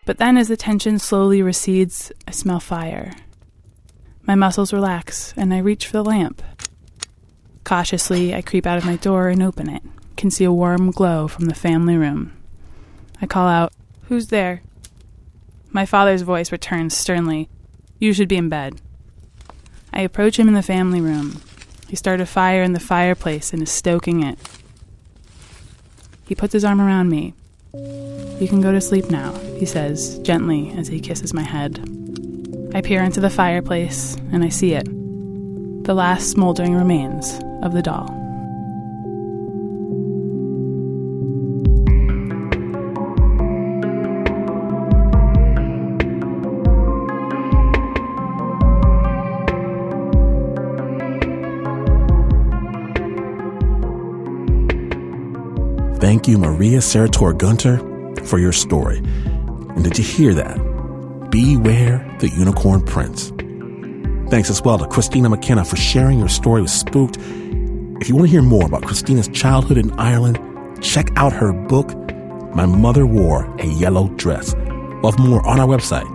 but 0.05 0.19
then, 0.19 0.37
as 0.37 0.49
the 0.49 0.57
tension 0.57 0.99
slowly 0.99 1.43
recedes, 1.43 2.11
I 2.27 2.31
smell 2.31 2.61
fire. 2.61 3.13
My 4.23 4.35
muscles 4.35 4.73
relax, 4.73 5.35
and 5.37 5.53
I 5.53 5.59
reach 5.59 5.87
for 5.87 5.93
the 5.93 6.05
lamp. 6.05 6.43
Cautiously, 7.65 8.35
I 8.35 8.43
creep 8.43 8.67
out 8.67 8.79
of 8.79 8.85
my 8.85 8.97
door 8.97 9.29
and 9.29 9.43
open 9.43 9.69
it, 9.69 9.83
can 10.17 10.31
see 10.31 10.45
a 10.45 10.53
warm 10.53 10.91
glow 10.91 11.29
from 11.29 11.47
the 11.47 11.55
family 11.55 11.97
room. 11.97 12.33
I 13.21 13.27
call 13.27 13.47
out, 13.47 13.73
Who's 14.09 14.29
there? 14.29 14.63
My 15.71 15.87
father's 15.87 16.23
voice 16.23 16.51
returns 16.51 16.97
sternly, 16.97 17.49
You 17.99 18.13
should 18.13 18.29
be 18.29 18.37
in 18.37 18.49
bed. 18.49 18.81
I 19.93 20.01
approach 20.01 20.39
him 20.39 20.49
in 20.49 20.55
the 20.55 20.63
family 20.63 21.01
room. 21.01 21.41
He 21.89 21.97
started 21.97 22.23
a 22.23 22.27
fire 22.27 22.63
in 22.63 22.73
the 22.73 22.81
fireplace 22.81 23.53
and 23.53 23.63
is 23.63 23.71
stoking 23.71 24.23
it. 24.23 24.39
He 26.27 26.35
puts 26.35 26.53
his 26.53 26.65
arm 26.65 26.81
around 26.81 27.11
me, 27.11 27.35
you 27.75 28.49
can 28.49 28.61
go 28.61 28.73
to 28.73 28.81
sleep 28.81 29.11
now, 29.11 29.33
he 29.59 29.67
says, 29.67 30.19
gently 30.21 30.73
as 30.73 30.89
he 30.89 31.01
kisses 31.01 31.35
my 31.35 31.43
head. 31.43 31.79
I 32.75 32.81
peer 32.81 33.03
into 33.03 33.21
the 33.21 33.31
fireplace 33.31 34.17
and 34.33 34.45
I 34.45 34.49
see 34.49 34.75
it 34.75 34.87
the 35.85 35.95
last 35.95 36.31
smoldering 36.31 36.75
remains 36.75 37.41
of 37.63 37.73
the 37.73 37.83
doll. 37.83 38.20
Thank 56.11 56.27
you, 56.27 56.39
Maria 56.39 56.79
Sarator 56.79 57.39
Gunter, 57.39 57.79
for 58.25 58.41
your 58.41 58.51
story. 58.51 58.99
And 58.99 59.85
did 59.85 59.97
you 59.97 60.03
hear 60.03 60.35
that? 60.35 60.59
Beware 61.31 62.05
the 62.19 62.29
unicorn 62.31 62.85
prince. 62.85 63.29
Thanks 64.29 64.51
as 64.51 64.61
well 64.61 64.77
to 64.79 64.89
Christina 64.89 65.29
McKenna 65.29 65.65
for 65.65 65.77
sharing 65.77 66.19
your 66.19 66.29
story 66.29 66.63
with 66.63 66.73
Spooked. 66.73 67.17
If 67.17 68.09
you 68.09 68.17
want 68.17 68.27
to 68.27 68.33
hear 68.33 68.43
more 68.43 68.67
about 68.67 68.83
Christina's 68.83 69.29
childhood 69.29 69.79
in 69.79 69.93
Ireland, 70.01 70.41
check 70.83 71.13
out 71.15 71.33
her 71.33 71.53
book, 71.53 71.97
My 72.57 72.67
Mother 72.67 73.07
Wore 73.07 73.45
a 73.61 73.67
Yellow 73.67 74.09
Dress. 74.17 74.53
We'll 74.57 75.13
have 75.13 75.21
more 75.21 75.47
on 75.47 75.61
our 75.61 75.69
website, 75.69 76.09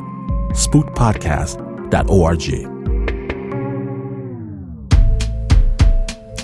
spookedpodcast.org. 0.52 2.66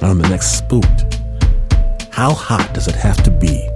On 0.02 0.18
the 0.18 0.30
next 0.30 0.58
Spooked, 0.58 1.11
how 2.12 2.34
hot 2.34 2.74
does 2.74 2.88
it 2.88 2.96
have 2.96 3.22
to 3.24 3.32
be 3.32 3.70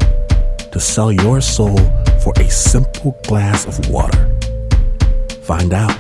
to 0.72 0.80
sell 0.80 1.12
your 1.12 1.40
soul 1.40 1.78
for 2.22 2.34
a 2.36 2.50
simple 2.50 3.18
glass 3.24 3.66
of 3.66 3.90
water? 3.90 4.30
Find 5.42 5.74
out. 5.74 5.98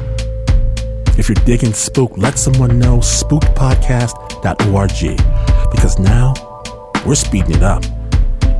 If 1.17 1.29
you're 1.29 1.45
digging 1.45 1.73
Spook, 1.73 2.11
let 2.17 2.37
someone 2.37 2.77
know 2.77 2.97
spookedpodcast.org 2.97 5.71
because 5.71 5.97
now 5.97 6.33
we're 7.05 7.15
speeding 7.15 7.55
it 7.55 7.63
up 7.63 7.85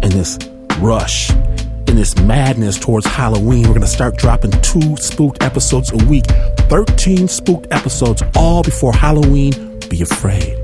in 0.02 0.12
this 0.12 0.40
rush, 0.80 1.32
in 1.32 1.96
this 1.96 2.16
madness 2.20 2.80
towards 2.80 3.06
Halloween. 3.06 3.64
We're 3.64 3.70
going 3.70 3.82
to 3.82 3.88
start 3.88 4.16
dropping 4.16 4.52
two 4.62 4.96
spooked 4.96 5.44
episodes 5.44 5.92
a 5.92 5.98
week, 6.06 6.26
13 6.70 7.28
spooked 7.28 7.68
episodes, 7.72 8.24
all 8.38 8.64
before 8.64 8.94
Halloween. 8.94 9.80
Be 9.90 10.02
afraid. 10.02 10.58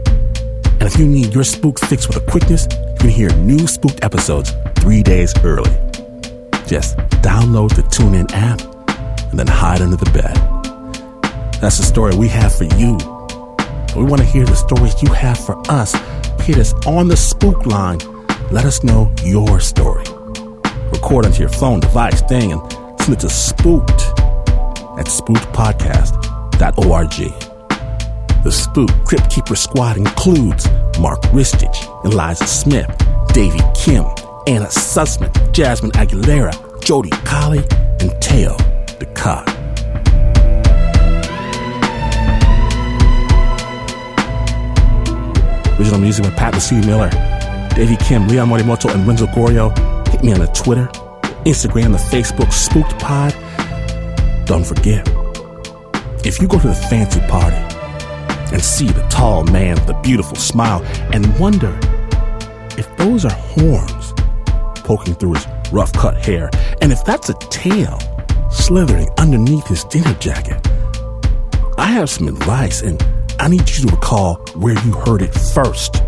And 0.79 0.83
if 0.83 0.97
you 0.97 1.05
need 1.05 1.33
your 1.33 1.43
spook 1.43 1.79
fixed 1.79 2.07
with 2.07 2.17
a 2.17 2.31
quickness, 2.31 2.67
can 3.01 3.09
hear 3.09 3.33
new 3.37 3.65
spooked 3.65 4.03
episodes 4.03 4.53
three 4.75 5.01
days 5.01 5.33
early. 5.43 5.71
Just 6.67 6.97
download 7.23 7.75
the 7.75 7.81
TuneIn 7.89 8.31
app 8.33 8.61
and 9.31 9.39
then 9.39 9.47
hide 9.47 9.81
under 9.81 9.95
the 9.95 10.05
bed. 10.11 10.35
That's 11.59 11.79
the 11.79 11.83
story 11.83 12.15
we 12.15 12.27
have 12.27 12.55
for 12.55 12.65
you. 12.65 12.99
We 13.95 14.03
want 14.03 14.21
to 14.21 14.27
hear 14.27 14.45
the 14.45 14.53
stories 14.55 15.01
you 15.01 15.11
have 15.13 15.43
for 15.43 15.59
us. 15.71 15.95
Hit 16.41 16.59
us 16.59 16.75
on 16.85 17.07
the 17.07 17.17
spook 17.17 17.65
line. 17.65 17.97
Let 18.51 18.65
us 18.65 18.83
know 18.83 19.11
your 19.23 19.59
story. 19.59 20.05
Record 20.91 21.25
onto 21.25 21.39
your 21.39 21.49
phone 21.49 21.79
device 21.79 22.21
thing 22.21 22.51
and 22.51 22.61
send 23.01 23.13
it 23.13 23.19
to 23.21 23.29
spooked 23.29 24.03
at 24.99 25.07
spookedpodcast.org. 25.07 27.50
The 28.43 28.51
Spook 28.51 28.89
Crypt 29.05 29.29
Keeper 29.29 29.55
Squad 29.55 29.97
includes 29.97 30.67
Mark 30.99 31.21
Ristich, 31.29 31.77
Eliza 32.03 32.47
Smith, 32.47 32.87
Davy 33.35 33.59
Kim, 33.75 34.03
Anna 34.47 34.65
Sussman, 34.65 35.31
Jasmine 35.51 35.91
Aguilera, 35.91 36.51
Jody 36.83 37.11
Colley, 37.23 37.59
and 37.99 38.19
Teo 38.19 38.57
DeCott. 38.97 39.47
Original 45.77 45.99
music 45.99 46.25
by 46.25 46.31
Pat 46.31 46.55
Mesiti 46.55 46.83
Miller, 46.83 47.11
Davy 47.75 47.95
Kim, 47.97 48.27
Leon 48.27 48.49
Morimoto, 48.49 48.91
and 48.91 49.05
Renzo 49.05 49.27
Gorio. 49.27 49.69
Hit 50.07 50.23
me 50.23 50.33
on 50.33 50.39
the 50.39 50.47
Twitter, 50.47 50.87
Instagram, 51.45 51.91
the 51.91 52.17
Facebook, 52.17 52.51
Spooked 52.51 52.97
Pod. 52.97 53.35
Don't 54.47 54.65
forget, 54.65 55.07
if 56.25 56.41
you 56.41 56.47
go 56.47 56.59
to 56.59 56.69
the 56.69 56.73
fancy 56.73 57.19
party 57.27 57.70
and 58.51 58.61
see 58.61 58.87
the 58.87 59.05
tall 59.09 59.43
man 59.45 59.75
with 59.75 59.87
the 59.87 59.99
beautiful 60.01 60.35
smile 60.35 60.83
and 61.13 61.37
wonder 61.39 61.77
if 62.77 62.95
those 62.97 63.25
are 63.25 63.31
horns 63.31 64.13
poking 64.83 65.15
through 65.15 65.33
his 65.33 65.47
rough 65.71 65.93
cut 65.93 66.17
hair, 66.17 66.49
and 66.81 66.91
if 66.91 67.03
that's 67.05 67.29
a 67.29 67.33
tail 67.49 67.99
slithering 68.51 69.07
underneath 69.17 69.67
his 69.67 69.83
dinner 69.85 70.13
jacket, 70.15 70.65
I 71.77 71.85
have 71.85 72.09
some 72.09 72.27
advice 72.27 72.81
and 72.81 73.01
I 73.39 73.47
need 73.47 73.67
you 73.69 73.87
to 73.87 73.95
recall 73.95 74.35
where 74.55 74.77
you 74.85 74.91
heard 74.91 75.21
it 75.21 75.33
first. 75.33 76.03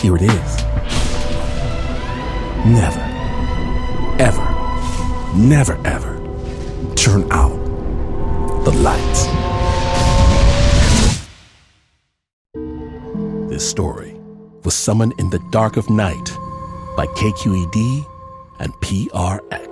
Here 0.00 0.16
it 0.16 0.22
is. 0.22 0.56
Never, 2.66 3.00
ever, 4.18 5.36
never, 5.36 5.78
ever 5.86 6.18
turn 6.96 7.30
out 7.30 7.56
the 8.64 8.72
lights. 8.72 9.37
This 13.58 13.68
story 13.68 14.14
was 14.62 14.76
summoned 14.76 15.14
in 15.18 15.30
the 15.30 15.40
dark 15.50 15.76
of 15.76 15.90
night 15.90 16.30
by 16.96 17.06
KQED 17.06 18.06
and 18.60 18.72
PRX. 18.74 19.67